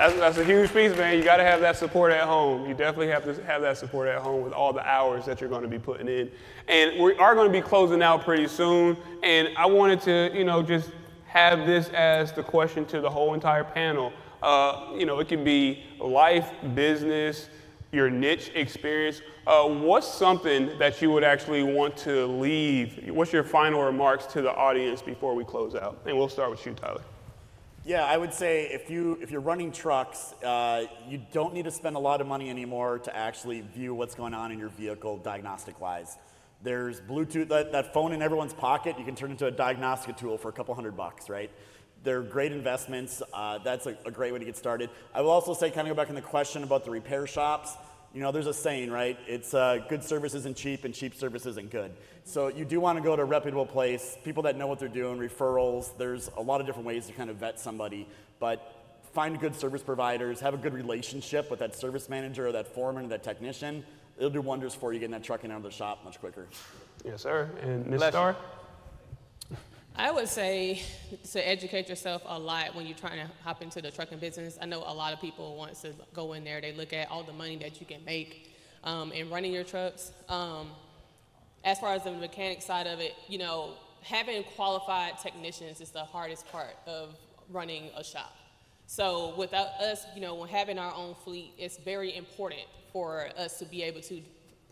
That's, 0.00 0.14
that's 0.14 0.38
a 0.38 0.44
huge 0.44 0.72
piece, 0.72 0.96
man. 0.96 1.18
You 1.18 1.22
got 1.22 1.36
to 1.36 1.44
have 1.44 1.60
that 1.60 1.76
support 1.76 2.10
at 2.10 2.24
home. 2.24 2.66
You 2.66 2.72
definitely 2.72 3.08
have 3.08 3.22
to 3.24 3.44
have 3.44 3.60
that 3.60 3.76
support 3.76 4.08
at 4.08 4.22
home 4.22 4.42
with 4.42 4.54
all 4.54 4.72
the 4.72 4.80
hours 4.88 5.26
that 5.26 5.42
you're 5.42 5.50
going 5.50 5.60
to 5.60 5.68
be 5.68 5.78
putting 5.78 6.08
in. 6.08 6.30
And 6.68 6.98
we 6.98 7.14
are 7.16 7.34
going 7.34 7.48
to 7.48 7.52
be 7.52 7.60
closing 7.60 8.02
out 8.02 8.24
pretty 8.24 8.48
soon. 8.48 8.96
And 9.22 9.50
I 9.58 9.66
wanted 9.66 10.00
to, 10.02 10.30
you 10.32 10.42
know, 10.42 10.62
just 10.62 10.90
have 11.26 11.66
this 11.66 11.90
as 11.90 12.32
the 12.32 12.42
question 12.42 12.86
to 12.86 13.02
the 13.02 13.10
whole 13.10 13.34
entire 13.34 13.62
panel. 13.62 14.10
Uh, 14.42 14.86
you 14.94 15.04
know, 15.04 15.18
it 15.18 15.28
can 15.28 15.44
be 15.44 15.84
life, 15.98 16.50
business, 16.74 17.50
your 17.92 18.08
niche 18.08 18.52
experience. 18.54 19.20
Uh, 19.46 19.64
what's 19.68 20.08
something 20.08 20.78
that 20.78 21.02
you 21.02 21.10
would 21.10 21.24
actually 21.24 21.62
want 21.62 21.94
to 21.98 22.24
leave? 22.24 23.10
What's 23.10 23.34
your 23.34 23.44
final 23.44 23.82
remarks 23.82 24.24
to 24.28 24.40
the 24.40 24.54
audience 24.54 25.02
before 25.02 25.34
we 25.34 25.44
close 25.44 25.74
out? 25.74 26.00
And 26.06 26.16
we'll 26.16 26.30
start 26.30 26.50
with 26.50 26.64
you, 26.64 26.72
Tyler. 26.72 27.02
Yeah, 27.84 28.04
I 28.04 28.18
would 28.18 28.34
say 28.34 28.66
if 28.66 28.90
you 28.90 29.18
if 29.22 29.30
you're 29.30 29.40
running 29.40 29.72
trucks, 29.72 30.34
uh, 30.44 30.84
you 31.08 31.18
don't 31.32 31.54
need 31.54 31.64
to 31.64 31.70
spend 31.70 31.96
a 31.96 31.98
lot 31.98 32.20
of 32.20 32.26
money 32.26 32.50
anymore 32.50 32.98
to 32.98 33.16
actually 33.16 33.62
view 33.62 33.94
what's 33.94 34.14
going 34.14 34.34
on 34.34 34.52
in 34.52 34.58
your 34.58 34.68
vehicle 34.68 35.16
diagnostic 35.16 35.80
wise. 35.80 36.18
There's 36.62 37.00
Bluetooth 37.00 37.48
that, 37.48 37.72
that 37.72 37.94
phone 37.94 38.12
in 38.12 38.20
everyone's 38.20 38.52
pocket. 38.52 38.98
You 38.98 39.06
can 39.06 39.14
turn 39.14 39.30
into 39.30 39.46
a 39.46 39.50
diagnostic 39.50 40.18
tool 40.18 40.36
for 40.36 40.50
a 40.50 40.52
couple 40.52 40.74
hundred 40.74 40.94
bucks, 40.94 41.30
right? 41.30 41.50
They're 42.02 42.20
great 42.20 42.52
investments. 42.52 43.22
Uh, 43.32 43.58
that's 43.64 43.86
a, 43.86 43.96
a 44.04 44.10
great 44.10 44.34
way 44.34 44.40
to 44.40 44.44
get 44.44 44.58
started. 44.58 44.90
I 45.14 45.22
will 45.22 45.30
also 45.30 45.54
say, 45.54 45.70
kind 45.70 45.88
of 45.88 45.96
go 45.96 46.02
back 46.02 46.10
in 46.10 46.14
the 46.14 46.20
question 46.20 46.64
about 46.64 46.84
the 46.84 46.90
repair 46.90 47.26
shops 47.26 47.76
you 48.12 48.20
know, 48.20 48.32
there's 48.32 48.46
a 48.46 48.54
saying, 48.54 48.90
right? 48.90 49.18
It's 49.26 49.54
uh, 49.54 49.78
good 49.88 50.02
service 50.02 50.34
isn't 50.34 50.56
cheap 50.56 50.84
and 50.84 50.92
cheap 50.92 51.14
service 51.14 51.46
isn't 51.46 51.70
good. 51.70 51.92
So 52.24 52.48
you 52.48 52.64
do 52.64 52.80
want 52.80 52.98
to 52.98 53.02
go 53.02 53.14
to 53.14 53.22
a 53.22 53.24
reputable 53.24 53.66
place, 53.66 54.16
people 54.24 54.42
that 54.44 54.56
know 54.56 54.66
what 54.66 54.78
they're 54.78 54.88
doing, 54.88 55.18
referrals. 55.18 55.96
There's 55.96 56.30
a 56.36 56.42
lot 56.42 56.60
of 56.60 56.66
different 56.66 56.86
ways 56.86 57.06
to 57.06 57.12
kind 57.12 57.30
of 57.30 57.36
vet 57.36 57.60
somebody. 57.60 58.08
But 58.40 58.74
find 59.12 59.38
good 59.38 59.54
service 59.54 59.82
providers, 59.82 60.40
have 60.40 60.54
a 60.54 60.56
good 60.56 60.74
relationship 60.74 61.50
with 61.50 61.60
that 61.60 61.76
service 61.76 62.08
manager 62.08 62.48
or 62.48 62.52
that 62.52 62.66
foreman 62.74 63.06
or 63.06 63.08
that 63.08 63.22
technician. 63.22 63.84
It'll 64.18 64.30
do 64.30 64.40
wonders 64.40 64.74
for 64.74 64.92
you 64.92 64.98
getting 64.98 65.12
that 65.12 65.24
trucking 65.24 65.50
out 65.50 65.58
of 65.58 65.62
the 65.62 65.70
shop 65.70 66.04
much 66.04 66.20
quicker. 66.20 66.46
Yes, 67.04 67.22
sir. 67.22 67.48
And 67.62 67.86
Ms. 67.86 67.98
Bless 67.98 68.08
you. 68.08 68.12
Star? 68.12 68.36
I 70.00 70.10
would 70.10 70.28
say 70.28 70.80
to 71.32 71.46
educate 71.46 71.90
yourself 71.90 72.22
a 72.24 72.38
lot 72.38 72.74
when 72.74 72.86
you're 72.86 72.96
trying 72.96 73.18
to 73.18 73.30
hop 73.44 73.60
into 73.60 73.82
the 73.82 73.90
trucking 73.90 74.16
business. 74.16 74.56
I 74.58 74.64
know 74.64 74.78
a 74.78 74.94
lot 74.94 75.12
of 75.12 75.20
people 75.20 75.56
want 75.56 75.74
to 75.82 75.92
go 76.14 76.32
in 76.32 76.42
there, 76.42 76.58
they 76.58 76.72
look 76.72 76.94
at 76.94 77.10
all 77.10 77.22
the 77.22 77.34
money 77.34 77.56
that 77.56 77.80
you 77.80 77.86
can 77.86 78.02
make 78.06 78.50
um, 78.82 79.12
in 79.12 79.28
running 79.28 79.52
your 79.52 79.62
trucks. 79.62 80.12
Um, 80.30 80.70
as 81.64 81.78
far 81.80 81.92
as 81.92 82.04
the 82.04 82.12
mechanic 82.12 82.62
side 82.62 82.86
of 82.86 82.98
it, 82.98 83.14
you 83.28 83.36
know, 83.36 83.74
having 84.00 84.42
qualified 84.56 85.18
technicians 85.18 85.82
is 85.82 85.90
the 85.90 86.04
hardest 86.04 86.50
part 86.50 86.76
of 86.86 87.14
running 87.50 87.90
a 87.94 88.02
shop. 88.02 88.34
So 88.86 89.34
without 89.36 89.68
us, 89.82 90.06
you 90.14 90.22
know, 90.22 90.44
having 90.44 90.78
our 90.78 90.94
own 90.94 91.14
fleet, 91.14 91.52
it's 91.58 91.76
very 91.76 92.16
important 92.16 92.62
for 92.90 93.28
us 93.36 93.58
to 93.58 93.66
be 93.66 93.82
able 93.82 94.00
to 94.00 94.22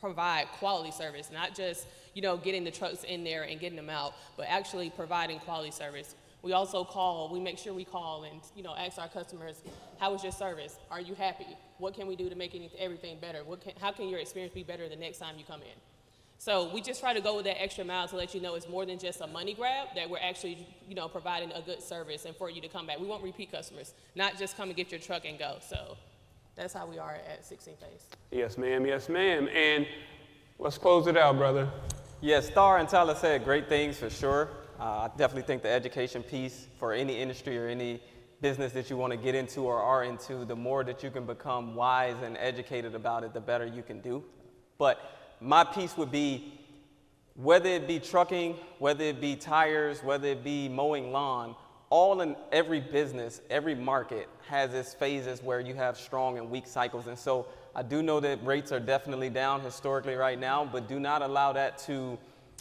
provide 0.00 0.46
quality 0.58 0.90
service, 0.90 1.28
not 1.30 1.54
just, 1.54 1.86
you 2.18 2.22
know, 2.22 2.36
getting 2.36 2.64
the 2.64 2.70
trucks 2.72 3.04
in 3.04 3.22
there 3.22 3.44
and 3.44 3.60
getting 3.60 3.76
them 3.76 3.88
out, 3.88 4.12
but 4.36 4.46
actually 4.48 4.90
providing 4.90 5.38
quality 5.38 5.70
service. 5.70 6.16
We 6.42 6.52
also 6.52 6.82
call, 6.82 7.32
we 7.32 7.38
make 7.38 7.58
sure 7.58 7.72
we 7.72 7.84
call 7.84 8.24
and, 8.24 8.40
you 8.56 8.64
know, 8.64 8.74
ask 8.76 8.98
our 8.98 9.06
customers, 9.06 9.62
how 10.00 10.10
was 10.10 10.24
your 10.24 10.32
service? 10.32 10.78
Are 10.90 11.00
you 11.00 11.14
happy? 11.14 11.46
What 11.78 11.94
can 11.94 12.08
we 12.08 12.16
do 12.16 12.28
to 12.28 12.34
make 12.34 12.60
everything 12.76 13.18
better? 13.20 13.44
What 13.44 13.60
can, 13.60 13.74
how 13.80 13.92
can 13.92 14.08
your 14.08 14.18
experience 14.18 14.52
be 14.52 14.64
better 14.64 14.88
the 14.88 14.96
next 14.96 15.18
time 15.18 15.36
you 15.38 15.44
come 15.44 15.60
in? 15.62 15.78
So 16.38 16.74
we 16.74 16.80
just 16.80 16.98
try 16.98 17.14
to 17.14 17.20
go 17.20 17.36
with 17.36 17.44
that 17.44 17.62
extra 17.62 17.84
mile 17.84 18.08
to 18.08 18.16
let 18.16 18.34
you 18.34 18.40
know 18.40 18.56
it's 18.56 18.68
more 18.68 18.84
than 18.84 18.98
just 18.98 19.20
a 19.20 19.28
money 19.28 19.54
grab, 19.54 19.86
that 19.94 20.10
we're 20.10 20.18
actually, 20.18 20.66
you 20.88 20.96
know, 20.96 21.06
providing 21.06 21.52
a 21.52 21.62
good 21.62 21.80
service 21.80 22.24
and 22.24 22.34
for 22.34 22.50
you 22.50 22.60
to 22.62 22.68
come 22.68 22.88
back. 22.88 22.98
We 22.98 23.06
want 23.06 23.22
repeat 23.22 23.52
customers, 23.52 23.94
not 24.16 24.36
just 24.36 24.56
come 24.56 24.70
and 24.70 24.76
get 24.76 24.90
your 24.90 25.00
truck 25.00 25.24
and 25.24 25.38
go. 25.38 25.58
So 25.60 25.96
that's 26.56 26.74
how 26.74 26.84
we 26.84 26.98
are 26.98 27.14
at 27.30 27.46
16 27.46 27.74
Phase. 27.76 28.06
Yes, 28.32 28.58
ma'am. 28.58 28.84
Yes, 28.86 29.08
ma'am. 29.08 29.48
And 29.54 29.86
let's 30.58 30.78
close 30.78 31.06
it 31.06 31.16
out, 31.16 31.36
brother. 31.36 31.70
Yes, 32.20 32.48
Star 32.48 32.78
and 32.78 32.88
Tyler 32.88 33.14
said 33.14 33.44
great 33.44 33.68
things 33.68 33.96
for 33.96 34.10
sure. 34.10 34.48
Uh, 34.80 34.82
I 34.82 35.10
definitely 35.16 35.42
think 35.42 35.62
the 35.62 35.68
education 35.68 36.24
piece 36.24 36.66
for 36.76 36.92
any 36.92 37.22
industry 37.22 37.56
or 37.56 37.68
any 37.68 38.02
business 38.40 38.72
that 38.72 38.90
you 38.90 38.96
want 38.96 39.12
to 39.12 39.16
get 39.16 39.36
into 39.36 39.60
or 39.60 39.80
are 39.80 40.02
into, 40.02 40.44
the 40.44 40.56
more 40.56 40.82
that 40.82 41.04
you 41.04 41.12
can 41.12 41.26
become 41.26 41.76
wise 41.76 42.16
and 42.24 42.36
educated 42.36 42.96
about 42.96 43.22
it, 43.22 43.34
the 43.34 43.40
better 43.40 43.64
you 43.64 43.84
can 43.84 44.00
do. 44.00 44.24
But 44.78 45.00
my 45.40 45.62
piece 45.62 45.96
would 45.96 46.10
be 46.10 46.58
whether 47.36 47.68
it 47.68 47.86
be 47.86 48.00
trucking, 48.00 48.56
whether 48.80 49.04
it 49.04 49.20
be 49.20 49.36
tires, 49.36 50.02
whether 50.02 50.26
it 50.26 50.42
be 50.42 50.68
mowing 50.68 51.12
lawn, 51.12 51.54
all 51.88 52.20
in 52.20 52.34
every 52.50 52.80
business, 52.80 53.42
every 53.48 53.76
market 53.76 54.28
has 54.48 54.74
its 54.74 54.92
phases 54.92 55.40
where 55.40 55.60
you 55.60 55.74
have 55.74 55.96
strong 55.96 56.36
and 56.36 56.50
weak 56.50 56.66
cycles. 56.66 57.06
And 57.06 57.16
so 57.16 57.46
I 57.74 57.82
do 57.82 58.02
know 58.02 58.20
that 58.20 58.44
rates 58.44 58.72
are 58.72 58.80
definitely 58.80 59.30
down 59.30 59.60
historically 59.60 60.14
right 60.14 60.38
now, 60.38 60.68
but 60.70 60.88
do 60.88 60.98
not 60.98 61.22
allow 61.22 61.52
that 61.52 61.78
to 61.86 62.18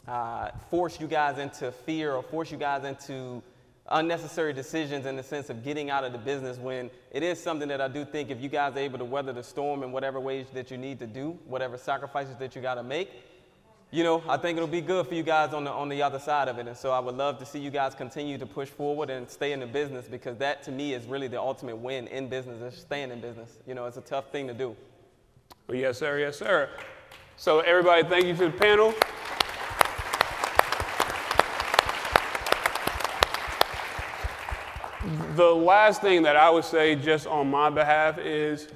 uh, 0.07 0.51
force 0.69 0.99
you 0.99 1.07
guys 1.07 1.37
into 1.37 1.71
fear 1.71 2.13
or 2.13 2.23
force 2.23 2.51
you 2.51 2.57
guys 2.57 2.83
into 2.83 3.41
unnecessary 3.89 4.53
decisions 4.53 5.05
in 5.05 5.15
the 5.15 5.23
sense 5.23 5.49
of 5.49 5.63
getting 5.63 5.89
out 5.89 6.03
of 6.03 6.11
the 6.11 6.17
business 6.17 6.57
when 6.57 6.89
it 7.11 7.23
is 7.23 7.41
something 7.41 7.69
that 7.69 7.79
I 7.79 7.87
do 7.87 8.03
think 8.03 8.29
if 8.29 8.41
you 8.41 8.49
guys 8.49 8.75
are 8.75 8.79
able 8.79 8.99
to 8.99 9.05
weather 9.05 9.31
the 9.33 9.43
storm 9.43 9.83
in 9.83 9.91
whatever 9.91 10.19
ways 10.19 10.47
that 10.53 10.69
you 10.71 10.77
need 10.77 10.99
to 10.99 11.07
do, 11.07 11.37
whatever 11.45 11.77
sacrifices 11.77 12.35
that 12.37 12.55
you 12.55 12.61
got 12.61 12.75
to 12.75 12.83
make, 12.83 13.09
you 13.89 14.03
know, 14.03 14.21
I 14.27 14.35
think 14.35 14.57
it'll 14.57 14.67
be 14.67 14.81
good 14.81 15.07
for 15.07 15.13
you 15.13 15.23
guys 15.23 15.53
on 15.53 15.63
the, 15.63 15.71
on 15.71 15.87
the 15.87 16.01
other 16.01 16.19
side 16.19 16.49
of 16.49 16.59
it. 16.59 16.67
And 16.67 16.75
so 16.75 16.91
I 16.91 16.99
would 16.99 17.15
love 17.15 17.39
to 17.39 17.45
see 17.45 17.59
you 17.59 17.69
guys 17.69 17.95
continue 17.95 18.37
to 18.37 18.45
push 18.45 18.67
forward 18.67 19.09
and 19.09 19.29
stay 19.29 19.53
in 19.53 19.61
the 19.61 19.65
business 19.65 20.07
because 20.09 20.35
that 20.37 20.63
to 20.63 20.71
me 20.71 20.93
is 20.93 21.05
really 21.05 21.29
the 21.29 21.39
ultimate 21.39 21.77
win 21.77 22.07
in 22.07 22.27
business 22.27 22.61
is 22.61 22.79
staying 22.79 23.11
in 23.11 23.21
business. 23.21 23.57
You 23.65 23.75
know, 23.75 23.85
it's 23.85 23.95
a 23.95 24.01
tough 24.01 24.29
thing 24.29 24.47
to 24.47 24.53
do. 24.53 24.75
Well, 25.67 25.77
yes, 25.77 25.97
sir. 25.97 26.19
Yes, 26.19 26.37
sir. 26.37 26.69
So, 27.35 27.59
everybody, 27.59 28.07
thank 28.07 28.25
you 28.25 28.35
to 28.35 28.45
the 28.45 28.51
panel. 28.51 28.93
The 35.35 35.53
last 35.53 36.01
thing 36.01 36.23
that 36.23 36.35
I 36.35 36.49
would 36.49 36.65
say, 36.65 36.95
just 36.95 37.27
on 37.27 37.49
my 37.49 37.69
behalf, 37.69 38.17
is 38.17 38.69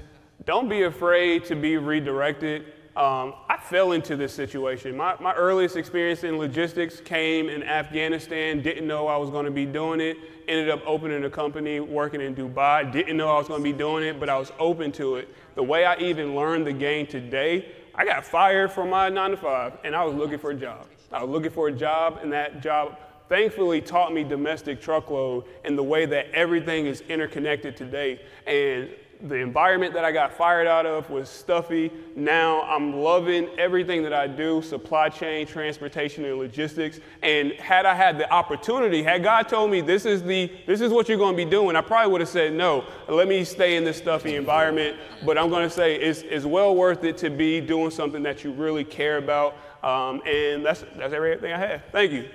don't 0.45 0.69
be 0.69 0.83
afraid 0.83 1.45
to 1.45 1.55
be 1.55 1.77
redirected. 1.77 2.65
Um, 2.95 3.35
I 3.49 3.57
fell 3.57 3.93
into 3.93 4.15
this 4.15 4.33
situation. 4.33 4.97
My, 4.97 5.15
my 5.19 5.33
earliest 5.33 5.75
experience 5.75 6.23
in 6.23 6.37
logistics 6.37 6.99
came 6.99 7.47
in 7.47 7.63
Afghanistan, 7.63 8.61
didn't 8.61 8.85
know 8.85 9.07
I 9.07 9.17
was 9.17 9.29
going 9.29 9.45
to 9.45 9.51
be 9.51 9.65
doing 9.65 10.01
it, 10.01 10.17
ended 10.51 10.69
up 10.69 10.81
opening 10.85 11.23
a 11.23 11.29
company 11.29 11.79
working 11.79 12.19
in 12.19 12.35
Dubai, 12.35 12.91
didn't 12.91 13.15
know 13.15 13.29
I 13.29 13.37
was 13.37 13.47
going 13.47 13.61
to 13.61 13.63
be 13.63 13.71
doing 13.71 14.03
it, 14.03 14.19
but 14.19 14.29
I 14.29 14.37
was 14.37 14.51
open 14.59 14.91
to 14.93 15.15
it. 15.15 15.29
The 15.55 15.63
way 15.63 15.85
I 15.85 15.95
even 15.97 16.35
learned 16.35 16.67
the 16.67 16.73
game 16.73 17.07
today, 17.07 17.71
I 17.95 18.03
got 18.03 18.25
fired 18.25 18.71
from 18.71 18.89
my 18.89 19.07
nine 19.07 19.31
to 19.31 19.37
five, 19.37 19.77
and 19.85 19.95
I 19.95 20.03
was 20.03 20.13
looking 20.13 20.37
for 20.37 20.51
a 20.51 20.55
job. 20.55 20.87
I 21.11 21.23
was 21.23 21.29
looking 21.29 21.51
for 21.51 21.69
a 21.69 21.71
job, 21.71 22.19
and 22.21 22.31
that 22.33 22.61
job 22.61 22.97
thankfully 23.29 23.79
taught 23.79 24.13
me 24.13 24.25
domestic 24.25 24.81
truckload 24.81 25.45
and 25.63 25.77
the 25.77 25.83
way 25.83 26.05
that 26.05 26.29
everything 26.31 26.85
is 26.85 26.99
interconnected 27.01 27.77
today. 27.77 28.21
And 28.45 28.89
the 29.23 29.35
environment 29.35 29.93
that 29.93 30.03
I 30.03 30.11
got 30.11 30.33
fired 30.33 30.67
out 30.67 30.85
of 30.85 31.09
was 31.09 31.29
stuffy. 31.29 31.91
Now 32.15 32.63
I'm 32.63 32.95
loving 32.97 33.49
everything 33.57 34.03
that 34.03 34.13
I 34.13 34.27
do 34.27 34.61
supply 34.61 35.09
chain, 35.09 35.45
transportation, 35.45 36.25
and 36.25 36.37
logistics. 36.37 36.99
And 37.21 37.51
had 37.53 37.85
I 37.85 37.93
had 37.93 38.17
the 38.17 38.31
opportunity, 38.31 39.03
had 39.03 39.23
God 39.23 39.47
told 39.47 39.71
me 39.71 39.81
this 39.81 40.05
is, 40.05 40.23
the, 40.23 40.51
this 40.65 40.81
is 40.81 40.91
what 40.91 41.07
you're 41.07 41.17
going 41.17 41.35
to 41.35 41.45
be 41.45 41.49
doing, 41.49 41.75
I 41.75 41.81
probably 41.81 42.11
would 42.11 42.21
have 42.21 42.29
said 42.29 42.53
no. 42.53 42.85
Let 43.07 43.27
me 43.27 43.43
stay 43.43 43.75
in 43.75 43.83
this 43.83 43.97
stuffy 43.97 44.35
environment. 44.35 44.97
But 45.25 45.37
I'm 45.37 45.49
going 45.49 45.67
to 45.67 45.73
say 45.73 45.95
it's, 45.95 46.21
it's 46.21 46.45
well 46.45 46.75
worth 46.75 47.03
it 47.03 47.17
to 47.19 47.29
be 47.29 47.61
doing 47.61 47.91
something 47.91 48.23
that 48.23 48.43
you 48.43 48.51
really 48.51 48.83
care 48.83 49.17
about. 49.17 49.55
Um, 49.83 50.21
and 50.25 50.65
that's, 50.65 50.83
that's 50.95 51.13
everything 51.13 51.53
I 51.53 51.57
have. 51.57 51.83
Thank 51.91 52.11
you. 52.11 52.29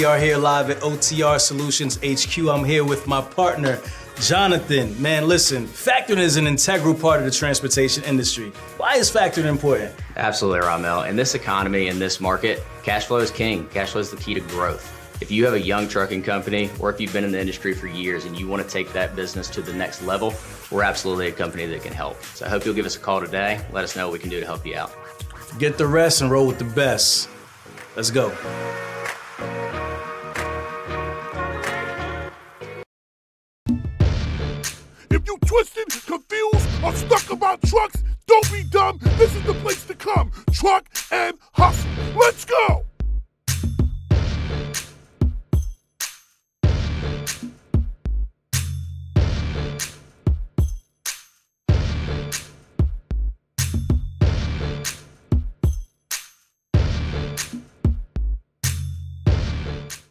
We 0.00 0.06
are 0.06 0.18
here 0.18 0.38
live 0.38 0.70
at 0.70 0.78
OTR 0.78 1.38
Solutions 1.38 1.98
HQ. 1.98 2.48
I'm 2.48 2.64
here 2.64 2.84
with 2.84 3.06
my 3.06 3.20
partner, 3.20 3.78
Jonathan. 4.18 5.00
Man, 5.00 5.28
listen, 5.28 5.66
factoring 5.66 6.20
is 6.20 6.38
an 6.38 6.46
integral 6.46 6.94
part 6.94 7.18
of 7.18 7.26
the 7.26 7.30
transportation 7.30 8.02
industry. 8.04 8.48
Why 8.78 8.94
is 8.94 9.10
factoring 9.10 9.44
important? 9.44 9.94
Absolutely, 10.16 10.60
Ramel. 10.60 11.02
In 11.02 11.16
this 11.16 11.34
economy, 11.34 11.88
in 11.88 11.98
this 11.98 12.18
market, 12.18 12.64
cash 12.82 13.04
flow 13.04 13.18
is 13.18 13.30
king. 13.30 13.68
Cash 13.74 13.90
flow 13.90 14.00
is 14.00 14.10
the 14.10 14.16
key 14.16 14.32
to 14.32 14.40
growth. 14.40 14.90
If 15.20 15.30
you 15.30 15.44
have 15.44 15.52
a 15.52 15.60
young 15.60 15.86
trucking 15.86 16.22
company 16.22 16.70
or 16.78 16.88
if 16.88 16.98
you've 16.98 17.12
been 17.12 17.24
in 17.24 17.32
the 17.32 17.40
industry 17.40 17.74
for 17.74 17.86
years 17.86 18.24
and 18.24 18.40
you 18.40 18.48
want 18.48 18.62
to 18.62 18.68
take 18.70 18.94
that 18.94 19.14
business 19.14 19.50
to 19.50 19.60
the 19.60 19.74
next 19.74 20.00
level, 20.00 20.32
we're 20.70 20.82
absolutely 20.82 21.28
a 21.28 21.32
company 21.32 21.66
that 21.66 21.82
can 21.82 21.92
help. 21.92 22.24
So 22.24 22.46
I 22.46 22.48
hope 22.48 22.64
you'll 22.64 22.74
give 22.74 22.86
us 22.86 22.96
a 22.96 23.00
call 23.00 23.20
today. 23.20 23.62
Let 23.70 23.84
us 23.84 23.96
know 23.96 24.06
what 24.06 24.14
we 24.14 24.18
can 24.18 24.30
do 24.30 24.40
to 24.40 24.46
help 24.46 24.64
you 24.64 24.76
out. 24.76 24.94
Get 25.58 25.76
the 25.76 25.86
rest 25.86 26.22
and 26.22 26.30
roll 26.30 26.46
with 26.46 26.58
the 26.58 26.64
best. 26.64 27.28
Let's 27.96 28.10
go. 28.10 28.34
Twisted, 35.50 35.88
confused, 36.06 36.68
or 36.84 36.94
stuck 36.94 37.28
about 37.28 37.60
trucks, 37.62 38.04
don't 38.26 38.52
be 38.52 38.62
dumb. 38.70 39.00
This 39.18 39.34
is 39.34 39.42
the 39.42 39.54
place 39.54 39.84
to 39.86 39.96
come. 39.96 40.30
Truck 40.52 40.88
and 41.10 41.36
hustle. 41.54 41.90
Let's 42.14 42.44
go. 42.44 42.84